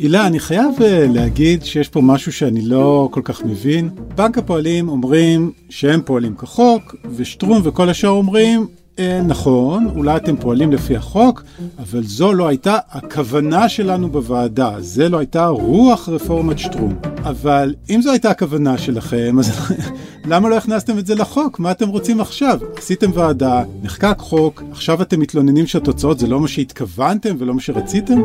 הילה, 0.00 0.26
אני 0.26 0.40
חייב 0.40 0.82
אה, 0.82 1.06
להגיד 1.08 1.64
שיש 1.64 1.88
פה 1.88 2.00
משהו 2.00 2.32
שאני 2.32 2.62
לא 2.62 3.08
כל 3.10 3.20
כך 3.24 3.44
מבין. 3.44 3.90
בנק 4.14 4.38
הפועלים 4.38 4.88
אומרים 4.88 5.52
שהם 5.70 6.00
פועלים 6.04 6.34
כחוק, 6.34 6.94
ושטרום 7.16 7.60
וכל 7.64 7.88
השאר 7.88 8.10
אומרים, 8.10 8.66
אה, 8.98 9.20
נכון, 9.26 9.86
אולי 9.96 10.16
אתם 10.16 10.36
פועלים 10.36 10.72
לפי 10.72 10.96
החוק, 10.96 11.44
אבל 11.78 12.02
זו 12.02 12.32
לא 12.32 12.48
הייתה 12.48 12.78
הכוונה 12.90 13.68
שלנו 13.68 14.08
בוועדה, 14.08 14.74
זה 14.78 15.08
לא 15.08 15.18
הייתה 15.18 15.46
רוח 15.46 16.08
רפורמת 16.08 16.58
שטרום. 16.58 16.96
אבל 17.24 17.74
אם 17.90 18.02
זו 18.02 18.10
הייתה 18.10 18.30
הכוונה 18.30 18.78
שלכם, 18.78 19.38
אז 19.38 19.52
למה 20.30 20.48
לא 20.48 20.56
הכנסתם 20.56 20.98
את 20.98 21.06
זה 21.06 21.14
לחוק? 21.14 21.58
מה 21.58 21.70
אתם 21.70 21.88
רוצים 21.88 22.20
עכשיו? 22.20 22.58
עשיתם 22.76 23.10
ועדה, 23.14 23.62
נחקק 23.82 24.16
חוק, 24.18 24.62
עכשיו 24.70 25.02
אתם 25.02 25.20
מתלוננים 25.20 25.66
שהתוצאות 25.66 26.18
זה 26.18 26.26
לא 26.26 26.40
מה 26.40 26.48
שהתכוונתם 26.48 27.36
ולא 27.38 27.54
מה 27.54 27.60
שרציתם? 27.60 28.20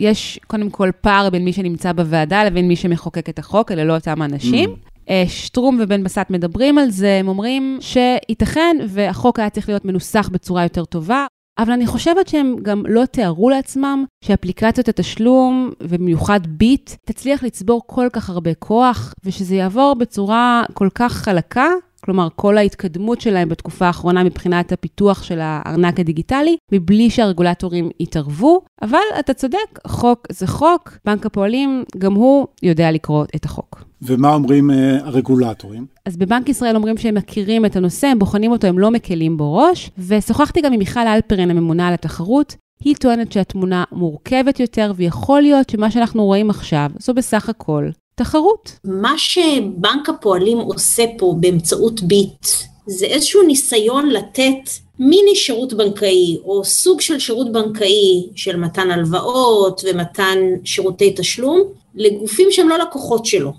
יש 0.00 0.40
קודם 0.46 0.70
כל 0.70 0.90
פער 1.00 1.30
בין 1.30 1.44
מי 1.44 1.52
שנמצא 1.52 1.92
בוועדה 1.92 2.44
לבין 2.44 2.68
מי 2.68 2.76
שמחוקק 2.76 3.28
את 3.28 3.38
החוק, 3.38 3.72
אלה 3.72 3.84
לא 3.84 3.94
אותם 3.94 4.22
אנשים. 4.22 4.70
Mm. 4.70 5.10
שטרום 5.28 5.78
ובן 5.80 6.04
בסט 6.04 6.30
מדברים 6.30 6.78
על 6.78 6.90
זה, 6.90 7.16
הם 7.20 7.28
אומרים 7.28 7.78
שייתכן 7.80 8.76
והחוק 8.88 9.38
היה 9.38 9.50
צריך 9.50 9.68
להיות 9.68 9.84
מנוסח 9.84 10.28
בצורה 10.32 10.62
יותר 10.62 10.84
טובה, 10.84 11.26
אבל 11.58 11.72
אני 11.72 11.86
חושבת 11.86 12.28
שהם 12.28 12.56
גם 12.62 12.82
לא 12.88 13.04
תיארו 13.04 13.50
לעצמם 13.50 14.04
שאפליקציות 14.24 14.88
התשלום, 14.88 15.70
ובמיוחד 15.82 16.40
ביט, 16.46 16.90
תצליח 17.04 17.42
לצבור 17.42 17.82
כל 17.86 18.06
כך 18.12 18.30
הרבה 18.30 18.54
כוח, 18.54 19.14
ושזה 19.24 19.54
יעבור 19.54 19.94
בצורה 19.94 20.64
כל 20.72 20.88
כך 20.94 21.12
חלקה, 21.12 21.68
כלומר, 22.06 22.28
כל 22.36 22.58
ההתקדמות 22.58 23.20
שלהם 23.20 23.48
בתקופה 23.48 23.86
האחרונה 23.86 24.24
מבחינת 24.24 24.72
הפיתוח 24.72 25.22
של 25.22 25.38
הארנק 25.40 26.00
הדיגיטלי, 26.00 26.56
מבלי 26.72 27.10
שהרגולטורים 27.10 27.90
יתערבו. 28.00 28.60
אבל 28.82 28.98
אתה 29.20 29.34
צודק, 29.34 29.78
חוק 29.86 30.26
זה 30.32 30.46
חוק, 30.46 30.98
בנק 31.04 31.26
הפועלים, 31.26 31.84
גם 31.98 32.14
הוא 32.14 32.46
יודע 32.62 32.92
לקרוא 32.92 33.24
את 33.36 33.44
החוק. 33.44 33.84
ומה 34.02 34.34
אומרים 34.34 34.70
uh, 34.70 34.74
הרגולטורים? 35.04 35.86
אז 36.04 36.16
בבנק 36.16 36.48
ישראל 36.48 36.76
אומרים 36.76 36.96
שהם 36.96 37.14
מכירים 37.14 37.66
את 37.66 37.76
הנושא, 37.76 38.06
הם 38.06 38.18
בוחנים 38.18 38.50
אותו, 38.50 38.66
הם 38.66 38.78
לא 38.78 38.90
מקלים 38.90 39.36
בו 39.36 39.54
ראש. 39.54 39.90
ושוחחתי 39.98 40.60
גם 40.60 40.72
עם 40.72 40.78
מיכל 40.78 41.06
אלפרין, 41.06 41.50
הממונה 41.50 41.88
על 41.88 41.94
התחרות. 41.94 42.56
היא 42.80 42.96
טוענת 42.96 43.32
שהתמונה 43.32 43.84
מורכבת 43.92 44.60
יותר, 44.60 44.92
ויכול 44.96 45.40
להיות 45.40 45.70
שמה 45.70 45.90
שאנחנו 45.90 46.24
רואים 46.24 46.50
עכשיו, 46.50 46.90
זו 46.98 47.14
בסך 47.14 47.48
הכל 47.48 47.88
תחרות. 48.18 48.72
מה 48.84 49.18
שבנק 49.18 50.08
הפועלים 50.08 50.58
עושה 50.58 51.04
פה 51.18 51.34
באמצעות 51.40 52.02
ביט, 52.02 52.46
זה 52.86 53.06
איזשהו 53.06 53.42
ניסיון 53.42 54.08
לתת 54.10 54.70
מיני 54.98 55.34
שירות 55.36 55.72
בנקאי, 55.72 56.38
או 56.44 56.64
סוג 56.64 57.00
של 57.00 57.18
שירות 57.18 57.52
בנקאי 57.52 58.26
של 58.34 58.56
מתן 58.56 58.90
הלוואות 58.90 59.80
ומתן 59.84 60.38
שירותי 60.64 61.14
תשלום, 61.16 61.62
לגופים 61.94 62.48
שהם 62.50 62.68
לא 62.68 62.78
לקוחות 62.78 63.26
שלו. 63.26 63.52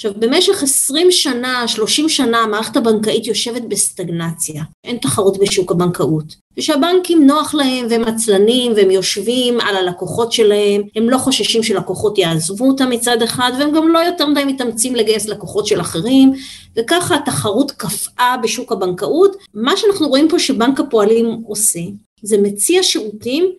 עכשיו, 0.00 0.12
במשך 0.18 0.62
20 0.62 1.10
שנה, 1.10 1.68
30 1.68 2.08
שנה, 2.08 2.38
המערכת 2.38 2.76
הבנקאית 2.76 3.26
יושבת 3.26 3.62
בסטגנציה. 3.62 4.62
אין 4.84 4.96
תחרות 4.96 5.38
בשוק 5.38 5.70
הבנקאות. 5.70 6.36
ושהבנקים 6.56 7.26
נוח 7.26 7.54
להם 7.54 7.86
והם 7.90 8.04
עצלנים 8.04 8.72
והם 8.76 8.90
יושבים 8.90 9.60
על 9.60 9.76
הלקוחות 9.76 10.32
שלהם, 10.32 10.82
הם 10.96 11.10
לא 11.10 11.18
חוששים 11.18 11.62
שלקוחות 11.62 12.18
יעזבו 12.18 12.68
אותם 12.68 12.90
מצד 12.90 13.22
אחד, 13.22 13.52
והם 13.58 13.72
גם 13.72 13.88
לא 13.88 13.98
יותר 13.98 14.26
מדי 14.26 14.44
מתאמצים 14.44 14.94
לגייס 14.94 15.28
לקוחות 15.28 15.66
של 15.66 15.80
אחרים, 15.80 16.32
וככה 16.76 17.16
התחרות 17.16 17.70
קפאה 17.70 18.36
בשוק 18.42 18.72
הבנקאות. 18.72 19.36
מה 19.54 19.76
שאנחנו 19.76 20.08
רואים 20.08 20.28
פה 20.28 20.38
שבנק 20.38 20.80
הפועלים 20.80 21.42
עושה, 21.46 21.80
זה 22.22 22.38
מציע 22.38 22.82
שירותים 22.82 23.52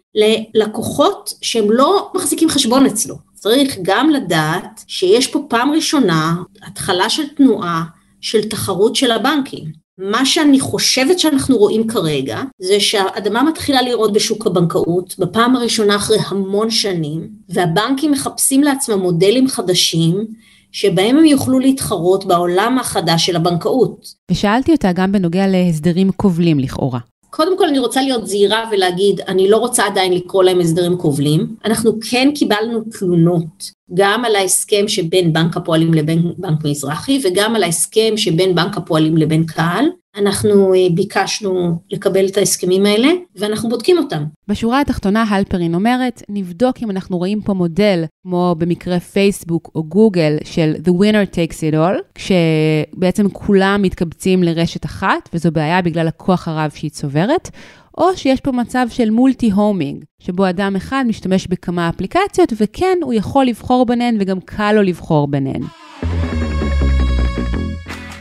ללקוחות 0.56 1.34
שהם 1.42 1.72
לא 1.72 2.10
מחזיקים 2.16 2.50
חשבון 2.50 2.86
אצלו. 2.86 3.31
צריך 3.42 3.78
גם 3.82 4.10
לדעת 4.10 4.84
שיש 4.88 5.28
פה 5.28 5.46
פעם 5.50 5.72
ראשונה 5.72 6.36
התחלה 6.64 7.10
של 7.10 7.28
תנועה 7.28 7.84
של 8.22 8.50
תחרות 8.50 8.96
של 8.96 9.12
הבנקים. 9.12 9.66
מה 9.98 10.26
שאני 10.26 10.60
חושבת 10.60 11.20
שאנחנו 11.20 11.58
רואים 11.58 11.88
כרגע, 11.88 12.42
זה 12.60 12.80
שהאדמה 12.80 13.44
מתחילה 13.44 13.82
לראות 13.82 14.14
בשוק 14.14 14.48
הבנקאות, 14.48 15.16
בפעם 15.20 15.56
הראשונה 15.56 15.96
אחרי 15.96 16.18
המון 16.28 16.70
שנים, 16.70 17.30
והבנקים 17.50 18.12
מחפשים 18.12 18.64
לעצמם 18.64 19.00
מודלים 19.00 19.48
חדשים, 19.48 20.26
שבהם 20.72 21.18
הם 21.18 21.26
יוכלו 21.26 21.60
להתחרות 21.60 22.26
בעולם 22.26 22.80
החדש 22.80 23.26
של 23.26 23.36
הבנקאות. 23.36 24.14
ושאלתי 24.32 24.72
אותה 24.72 24.92
גם 24.92 25.12
בנוגע 25.12 25.48
להסדרים 25.48 26.12
כובלים 26.12 26.60
לכאורה. 26.60 27.00
קודם 27.34 27.58
כל 27.58 27.68
אני 27.68 27.80
רוצה 27.80 28.02
להיות 28.02 28.28
זהירה 28.28 28.70
ולהגיד, 28.72 29.22
אני 29.22 29.50
לא 29.50 29.58
רוצה 29.58 29.86
עדיין 29.86 30.14
לקרוא 30.14 30.44
להם 30.44 30.60
הסדרים 30.60 30.98
כובלים. 30.98 31.56
אנחנו 31.66 31.92
כן 32.10 32.30
קיבלנו 32.36 32.82
תלונות 33.00 33.72
גם 33.94 34.26
על 34.26 34.36
ההסכם 34.36 34.88
שבין 34.88 35.34
בנק 35.34 35.58
הפועלים 35.58 35.94
לבין 35.94 36.34
בנק 36.38 36.66
מזרחי 36.66 37.22
וגם 37.24 37.56
על 37.56 37.64
ההסכם 37.64 38.14
שבין 38.18 38.56
בנק 38.56 38.78
הפועלים 38.78 39.18
לבין 39.18 39.46
קהל. 39.46 39.86
אנחנו 40.16 40.74
אה, 40.74 40.88
ביקשנו 40.94 41.80
לקבל 41.92 42.28
את 42.28 42.38
ההסכמים 42.38 42.86
האלה, 42.86 43.08
ואנחנו 43.36 43.70
בודקים 43.70 43.98
אותם. 43.98 44.24
בשורה 44.48 44.82
התחתונה 44.82 45.24
הלפרין 45.30 45.76
אומרת, 45.76 46.22
נבדוק 46.30 46.78
אם 46.84 46.92
אנחנו 46.92 47.18
רואים 47.18 47.42
פה 47.42 47.54
מודל, 47.54 48.04
כמו 48.24 48.56
במקרה 48.58 49.00
פייסבוק 49.00 49.72
או 49.76 49.84
גוגל, 49.84 50.38
של 50.44 50.74
The 50.84 50.90
winner 50.90 51.36
takes 51.36 51.58
it 51.58 51.76
all, 51.76 52.02
כשבעצם 52.16 53.30
כולם 53.30 53.82
מתקבצים 53.82 54.44
לרשת 54.44 54.86
אחת, 54.86 55.30
וזו 55.34 55.52
בעיה 55.52 55.82
בגלל 55.82 56.08
הכוח 56.08 56.48
הרב 56.48 56.72
שהיא 56.76 56.92
צוברת, 56.92 57.50
או 57.98 58.18
שיש 58.18 58.42
פה 58.42 58.52
מצב 58.52 58.86
של 58.90 59.10
מולטי 59.10 59.52
הומינג, 59.52 60.04
שבו 60.20 60.50
אדם 60.50 60.76
אחד 60.76 61.06
משתמש 61.08 61.48
בכמה 61.48 61.90
אפליקציות, 61.90 62.54
וכן, 62.58 62.98
הוא 63.04 63.14
יכול 63.14 63.46
לבחור 63.46 63.86
ביניהן 63.86 64.18
וגם 64.20 64.40
קל 64.40 64.74
לו 64.74 64.82
לבחור 64.82 65.28
ביניהן. 65.28 65.62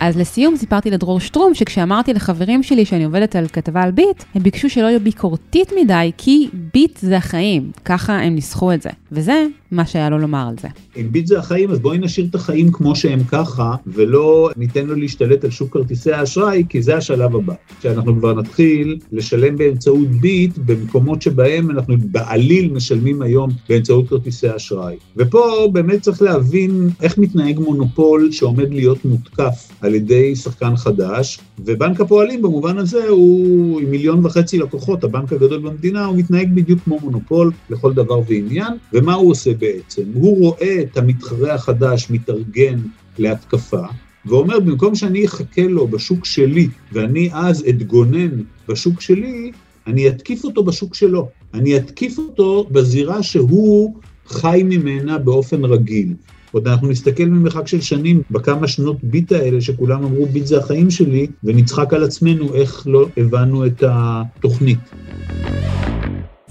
אז 0.01 0.17
לסיום 0.17 0.57
סיפרתי 0.57 0.91
לדרור 0.91 1.21
שטרום 1.21 1.55
שכשאמרתי 1.55 2.15
לחברים 2.15 2.63
שלי 2.63 2.85
שאני 2.85 3.05
עובדת 3.05 3.37
על 3.37 3.49
כתבה 3.49 3.83
על 3.83 3.91
ביט, 3.91 4.25
הם 4.35 4.43
ביקשו 4.43 4.71
שלא 4.71 4.87
יהיו 4.87 5.01
ביקורתית 5.01 5.73
מדי, 5.81 6.11
כי 6.19 6.49
ביט 6.75 6.97
זה 6.97 7.17
החיים, 7.17 7.71
ככה 7.85 8.13
הם 8.13 8.35
ניסחו 8.35 8.73
את 8.73 8.83
זה. 8.83 8.91
וזה 9.13 9.47
מה 9.73 9.87
שהיה 9.87 10.11
לו 10.11 10.19
לומר 10.19 10.49
על 10.49 10.55
זה. 10.61 10.69
אם 10.97 11.13
ביט 11.13 11.27
זה 11.27 11.39
החיים, 11.39 11.71
אז 11.71 11.79
בואי 11.79 11.99
נשאיר 11.99 12.27
את 12.31 12.35
החיים 12.35 12.73
כמו 12.73 12.97
שהם 12.97 13.25
ככה, 13.25 13.75
ולא 13.87 14.51
ניתן 14.57 14.87
לו 14.87 14.95
להשתלט 14.95 15.45
על 15.45 15.51
שוק 15.51 15.73
כרטיסי 15.73 16.13
האשראי, 16.13 16.65
כי 16.69 16.83
זה 16.83 16.97
השלב 16.97 17.37
הבא. 17.37 17.55
שאנחנו 17.83 18.17
כבר 18.17 18.35
נתחיל 18.35 18.99
לשלם 19.13 19.57
באמצעות 19.57 20.09
ביט 20.09 20.59
במקומות 20.59 21.23
שבהם 21.23 21.71
אנחנו 21.71 21.95
בעליל 21.99 22.73
משלמים 22.73 23.23
היום 23.23 23.51
באמצעות 23.69 24.09
כרטיסי 24.09 24.57
אשראי. 24.57 24.97
ופה 25.17 25.69
באמת 25.73 26.03
צריך 26.03 26.23
להבין 26.23 26.89
איך 27.03 27.19
מתנהג 27.19 27.59
מונופול 27.59 28.33
שעומד 28.33 28.71
להיות 28.71 29.05
מותקף 29.05 29.69
על 29.81 29.95
ידי 29.95 30.37
שחקן 30.37 30.77
חדש, 30.77 31.39
ובנק 31.59 32.01
הפועלים 32.01 32.43
במובן 32.43 32.79
הזה 32.79 33.09
הוא 33.09 33.81
עם 33.81 33.91
מיליון 33.91 34.27
וחצי 34.27 34.59
לקוחות, 34.59 35.05
הבנק 35.05 35.33
הגדול 35.33 35.59
במדינה, 35.59 36.05
הוא 36.05 36.17
מתנהג 36.17 36.55
בדיוק 36.55 36.81
כמו 36.85 36.99
מונופול 37.03 37.53
לכל 37.71 37.93
דבר 37.93 38.21
ועניין, 38.29 38.73
ומה 38.93 39.15
הוא 39.15 39.31
עושה 39.31 39.53
בעצם? 39.61 40.03
הוא 40.15 40.39
רואה 40.39 40.81
את 40.83 40.97
המתחרה 40.97 41.55
החדש 41.55 42.11
מתארגן 42.11 42.79
להתקפה, 43.19 43.85
ואומר, 44.27 44.61
במקום 44.61 44.95
שאני 44.95 45.25
אחכה 45.27 45.63
לו 45.63 45.89
בשוק 45.89 46.25
שלי, 46.25 46.69
ואני 46.93 47.29
אז 47.33 47.65
אתגונן 47.69 48.31
בשוק 48.69 49.01
שלי, 49.01 49.53
אני 49.87 50.09
אתקיף 50.09 50.45
אותו 50.45 50.65
בשוק 50.65 50.95
שלו. 50.95 51.29
אני 51.55 51.77
אתקיף 51.77 52.19
אותו 52.19 52.67
בזירה 52.71 53.23
שהוא 53.23 53.95
חי 54.27 54.63
ממנה 54.65 55.19
באופן 55.19 55.65
רגיל. 55.65 56.15
עוד 56.53 56.69
אנחנו 56.69 56.89
נסתכל 56.89 57.25
ממרחק 57.25 57.67
של 57.67 57.81
שנים 57.81 58.23
בכמה 58.31 58.69
שנות 58.69 58.97
ביט 59.03 59.33
האלה 59.33 59.61
שכולם 59.61 60.05
אמרו 60.05 60.27
ביט 60.27 60.47
זה 60.47 60.59
החיים 60.59 60.91
שלי 60.91 61.27
ונצחק 61.45 61.93
על 61.93 62.05
עצמנו 62.05 62.55
איך 62.55 62.87
לא 62.87 63.07
הבנו 63.17 63.67
את 63.67 63.83
התוכנית. 63.87 64.79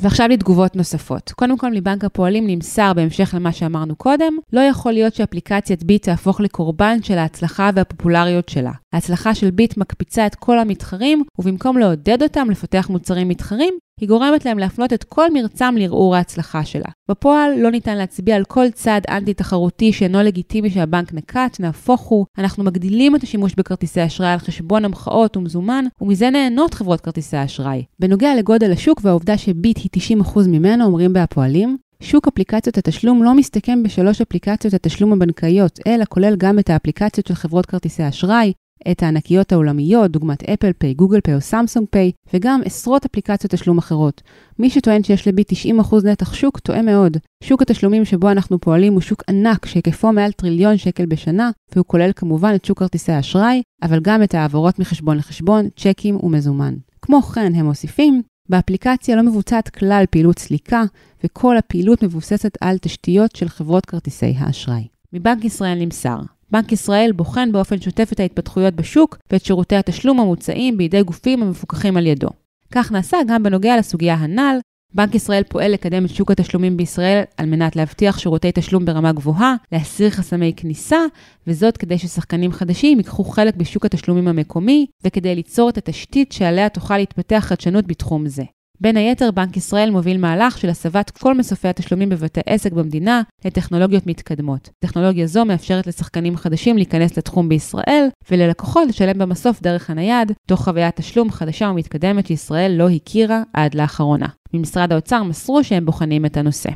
ועכשיו 0.02 0.28
לתגובות 0.28 0.76
נוספות. 0.76 1.32
קודם 1.32 1.58
כל, 1.58 1.72
מבנק 1.72 2.04
הפועלים 2.04 2.48
נמסר, 2.48 2.94
בהמשך 2.94 3.34
למה 3.34 3.52
שאמרנו 3.52 3.96
קודם, 3.96 4.34
לא 4.54 4.62
יכול 4.62 4.92
להיות 4.92 5.16
שאפליקציית 5.16 5.84
ביט 5.84 6.04
תהפוך 6.04 6.42
לקורבן 6.42 7.04
של 7.04 7.18
ההצלחה 7.18 7.70
והפופולריות 7.76 8.50
שלה. 8.50 8.72
ההצלחה 8.94 9.36
של 9.36 9.52
ביט 9.52 9.78
מקפיצה 9.78 10.26
את 10.26 10.36
כל 10.36 10.60
המתחרים, 10.60 11.24
ובמקום 11.40 11.78
לעודד 11.78 12.24
אותם 12.24 12.50
לפתח 12.52 12.88
מוצרים 12.90 13.28
מתחרים, 13.28 13.74
היא 14.00 14.10
גורמת 14.10 14.46
להם 14.46 14.60
להפנות 14.60 14.94
את 14.94 15.04
כל 15.04 15.34
מרצם 15.34 15.76
לערעור 15.78 16.16
ההצלחה 16.16 16.66
שלה. 16.66 16.90
בפועל 17.10 17.52
לא 17.58 17.72
ניתן 17.72 17.98
להצביע 17.98 18.36
על 18.36 18.44
כל 18.46 18.72
צעד 18.72 19.04
אנטי-תחרותי 19.10 19.94
שאינו 19.94 20.24
לגיטימי 20.24 20.70
שהבנק 20.70 21.14
נקט, 21.14 21.60
נהפוך 21.60 22.02
הוא, 22.02 22.26
אנחנו 22.38 22.64
מגדילים 22.64 23.16
את 23.16 23.24
השימוש 23.24 23.54
בכרטיסי 23.58 24.06
אשראי 24.06 24.30
על 24.30 24.40
חשבון 24.40 24.86
המחאות 24.86 25.38
ומזומן, 25.38 25.86
ומזה 26.02 26.30
נהנות 26.30 26.74
חברות 26.74 27.02
כרטיסי 27.02 27.38
האשראי. 27.38 27.84
בנוגע 28.00 28.36
לגודל 28.36 28.72
השוק 28.72 29.02
והעובדה 29.04 29.38
שביט 29.38 29.78
היא 29.78 30.22
90% 30.24 30.40
ממנו, 30.48 30.86
אומרים 30.86 31.14
בהפועלים, 31.14 31.78
שוק 32.04 32.28
אפליקציות 32.28 32.78
התשלום 32.78 33.24
לא 33.24 33.34
מסתכם 33.34 33.84
בשלוש 33.84 34.22
אפליקציות 34.22 34.74
התשלום 34.74 35.14
הבנקאיות, 35.14 35.80
אלא 35.88 36.06
כולל 36.10 36.36
גם 36.36 36.60
את 36.60 36.70
האפליקציות 36.70 37.28
של 37.28 37.34
חברות 37.34 37.66
כרטיסי 37.66 38.08
אשראי, 38.08 38.54
את 38.92 39.04
הענקיות 39.04 39.52
העולמיות, 39.52 40.12
דוגמת 40.12 40.50
אפל 40.50 40.72
פיי, 40.74 40.94
גוגל 40.94 41.20
פיי 41.22 41.36
או 41.36 41.42
סמסונג 41.42 41.88
פיי, 41.92 42.12
וגם 42.34 42.62
עשרות 42.66 43.06
אפליקציות 43.06 43.52
תשלום 43.52 43.78
אחרות. 43.78 44.22
מי 44.60 44.70
שטוען 44.70 45.04
שיש 45.04 45.28
לביט 45.28 45.52
90% 45.52 45.56
נתח 46.04 46.34
שוק, 46.34 46.60
טועה 46.60 46.82
מאוד. 46.82 47.18
שוק 47.44 47.62
התשלומים 47.62 48.06
שבו 48.06 48.32
אנחנו 48.32 48.60
פועלים 48.60 48.94
הוא 48.94 49.02
שוק 49.02 49.24
ענק 49.30 49.66
שהיקפו 49.66 50.12
מעל 50.12 50.32
טריליון 50.32 50.78
שקל 50.78 51.06
בשנה, 51.06 51.52
והוא 51.76 51.86
כולל 51.86 52.12
כמובן 52.16 52.52
את 52.56 52.66
שוק 52.66 52.80
כרטיסי 52.80 53.12
האשראי, 53.12 53.62
אבל 53.84 54.00
גם 54.00 54.24
את 54.24 54.36
העברות 54.36 54.80
מחשבון 54.80 55.18
לחשבון, 55.18 55.70
צ'קים 55.76 56.18
ומזומן. 56.24 56.76
כמו 57.02 57.22
כן, 57.22 57.52
הם 57.56 57.66
מוסיפים, 57.66 58.22
באפליקציה 58.50 59.16
לא 59.16 59.24
מבוצעת 59.24 59.70
כלל 59.70 60.04
פעילות 60.12 60.40
סליקה, 60.40 60.84
וכל 61.24 61.58
הפעילות 61.58 62.04
מבוססת 62.04 62.58
על 62.62 62.78
תשתיות 62.78 63.36
של 63.36 63.50
חברות 63.50 63.86
כרטיסי 63.86 64.36
האשראי. 64.38 64.88
מבנק 65.14 65.46
ישראל 65.46 65.78
נמסר, 65.80 66.20
בנק 66.52 66.72
ישראל 66.72 67.12
בוחן 67.12 67.52
באופן 67.52 67.82
שוטף 67.82 68.10
את 68.14 68.20
ההתפתחויות 68.20 68.74
בשוק 68.74 69.18
ואת 69.32 69.46
שירותי 69.46 69.76
התשלום 69.76 70.20
המוצעים 70.20 70.78
בידי 70.78 71.04
גופים 71.04 71.44
המפוקחים 71.44 71.98
על 71.98 72.08
ידו. 72.08 72.30
כך 72.72 72.92
נעשה 72.92 73.18
גם 73.28 73.44
בנוגע 73.44 73.78
לסוגיה 73.78 74.14
הנ"ל, 74.14 74.60
בנק 74.94 75.16
ישראל 75.16 75.44
פועל 75.44 75.72
לקדם 75.72 76.06
את 76.06 76.10
שוק 76.10 76.32
התשלומים 76.32 76.78
בישראל 76.78 77.24
על 77.38 77.46
מנת 77.46 77.76
להבטיח 77.76 78.20
שירותי 78.20 78.52
תשלום 78.54 78.86
ברמה 78.86 79.12
גבוהה, 79.12 79.56
להסיר 79.72 80.10
חסמי 80.10 80.54
כניסה, 80.58 81.00
וזאת 81.48 81.78
כדי 81.78 81.98
ששחקנים 81.98 82.52
חדשים 82.52 82.98
ייקחו 82.98 83.24
חלק 83.24 83.56
בשוק 83.56 83.86
התשלומים 83.86 84.28
המקומי, 84.28 84.86
וכדי 85.04 85.36
ליצור 85.36 85.70
את 85.70 85.78
התשתית 85.78 86.32
שעליה 86.32 86.70
תוכל 86.70 86.98
להתפתח 86.98 87.44
חדשנות 87.48 87.88
בתחום 87.88 88.28
זה. 88.28 88.44
בין 88.82 88.98
היתר, 88.98 89.32
בנק 89.32 89.58
ישראל 89.58 89.90
מוביל 89.90 90.18
מהלך 90.18 90.58
של 90.58 90.70
הסבת 90.70 91.10
כל 91.10 91.38
מסופי 91.38 91.68
התשלומים 91.68 92.10
בבתי 92.10 92.42
עסק 92.46 92.72
במדינה 92.72 93.22
לטכנולוגיות 93.46 94.08
מתקדמות. 94.08 94.70
טכנולוגיה 94.80 95.28
זו 95.28 95.46
מאפשרת 95.46 95.88
לשחקנים 95.88 96.38
חדשים 96.38 96.78
להיכנס 96.78 97.18
לתחום 97.18 97.50
בישראל, 97.50 98.08
וללקוחות 98.32 98.88
לשלם 98.90 99.18
במסוף 99.20 99.62
דרך 99.62 99.90
הנייד, 99.90 100.32
תוך 100.48 100.64
חוויית 100.64 100.96
תשלום 100.96 101.32
חדשה 101.32 101.70
ומתקדמת 101.70 102.28
שישראל 102.28 102.72
לא 102.72 102.90
הכירה 102.90 103.44
עד 103.54 103.76
לאחרונה. 103.76 104.28
ממשרד 104.54 104.92
האוצר 104.94 105.24
מסרו 105.24 105.64
שהם 105.64 105.86
בוחנים 105.86 106.26
את 106.26 106.38
הנושא. 106.38 106.70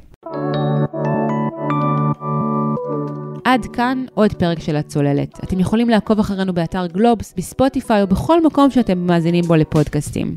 עד 3.46 3.66
כאן 3.74 4.06
עוד 4.14 4.34
פרק 4.34 4.60
של 4.60 4.76
הצוללת. 4.76 5.44
אתם 5.44 5.60
יכולים 5.60 5.90
לעקוב 5.90 6.20
אחרינו 6.20 6.54
באתר 6.54 6.88
גלובס, 6.88 7.34
בספוטיפיי 7.38 8.02
או 8.02 8.08
בכל 8.08 8.46
מקום 8.46 8.72
שאתם 8.72 8.98
מאזינים 8.98 9.44
בו 9.44 9.56
לפודקאסטים. 9.56 10.36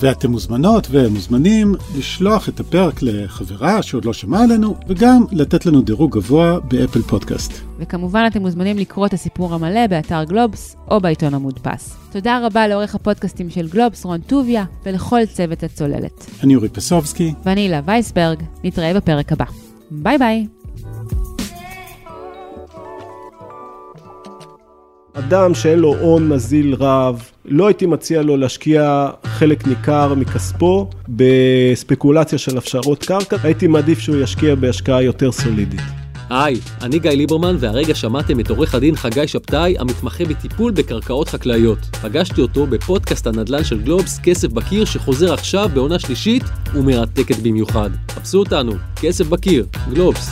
ואתם 0.00 0.30
מוזמנות 0.30 0.86
ומוזמנים 0.90 1.74
לשלוח 1.98 2.48
את 2.48 2.60
הפרק 2.60 3.02
לחברה 3.02 3.82
שעוד 3.82 4.04
לא 4.04 4.12
שמעה 4.12 4.42
עלינו, 4.42 4.76
וגם 4.88 5.24
לתת 5.32 5.66
לנו 5.66 5.82
דירוג 5.82 6.14
גבוה 6.14 6.60
באפל 6.60 7.02
פודקאסט. 7.02 7.52
וכמובן 7.78 8.24
אתם 8.26 8.40
מוזמנים 8.40 8.78
לקרוא 8.78 9.06
את 9.06 9.12
הסיפור 9.12 9.54
המלא 9.54 9.86
באתר 9.86 10.24
גלובס 10.24 10.76
או 10.90 11.00
בעיתון 11.00 11.34
המודפס. 11.34 11.96
תודה 12.12 12.40
רבה 12.46 12.68
לעורך 12.68 12.94
הפודקאסטים 12.94 13.50
של 13.50 13.68
גלובס, 13.68 14.04
רון 14.04 14.20
טוביה, 14.20 14.64
ולכל 14.86 15.26
צוות 15.26 15.62
הצוללת. 15.62 16.30
אני 16.44 16.56
אורי 16.56 16.68
פסובסקי. 16.68 17.34
ואני 17.44 17.60
הילה 17.60 17.80
וייסברג, 17.84 18.42
נתראה 18.64 18.94
בפרק 18.94 19.32
הבא. 19.32 19.44
ביי 19.90 20.18
ביי. 20.18 20.46
אדם 25.12 25.54
שאין 25.54 25.78
לו 25.78 25.98
הון 25.98 26.32
נזיל 26.32 26.74
רב, 26.74 27.29
לא 27.44 27.66
הייתי 27.66 27.86
מציע 27.86 28.22
לו 28.22 28.36
להשקיע 28.36 29.08
חלק 29.24 29.66
ניכר 29.66 30.14
מכספו 30.14 30.90
בספקולציה 31.08 32.38
של 32.38 32.58
הפשרות 32.58 33.04
קרקע, 33.04 33.36
הייתי 33.42 33.66
מעדיף 33.66 33.98
שהוא 33.98 34.16
ישקיע 34.16 34.54
בהשקעה 34.54 35.02
יותר 35.02 35.32
סולידית. 35.32 35.80
היי, 36.30 36.60
אני 36.82 36.98
גיא 36.98 37.10
ליברמן, 37.10 37.56
והרגע 37.58 37.94
שמעתם 37.94 38.40
את 38.40 38.50
עורך 38.50 38.74
הדין 38.74 38.96
חגי 38.96 39.28
שבתאי, 39.28 39.74
המתמחה 39.78 40.24
בטיפול 40.24 40.72
בקרקעות 40.72 41.28
חקלאיות. 41.28 41.78
פגשתי 42.02 42.40
אותו 42.40 42.66
בפודקאסט 42.66 43.26
הנדל"ן 43.26 43.64
של 43.64 43.82
גלובס, 43.82 44.18
כסף 44.22 44.48
בקיר, 44.48 44.84
שחוזר 44.84 45.32
עכשיו 45.32 45.70
בעונה 45.74 45.98
שלישית 45.98 46.42
ומרתקת 46.74 47.36
במיוחד. 47.36 47.90
חפשו 48.10 48.38
אותנו, 48.38 48.72
כסף 48.96 49.26
בקיר, 49.26 49.66
גלובס. 49.94 50.30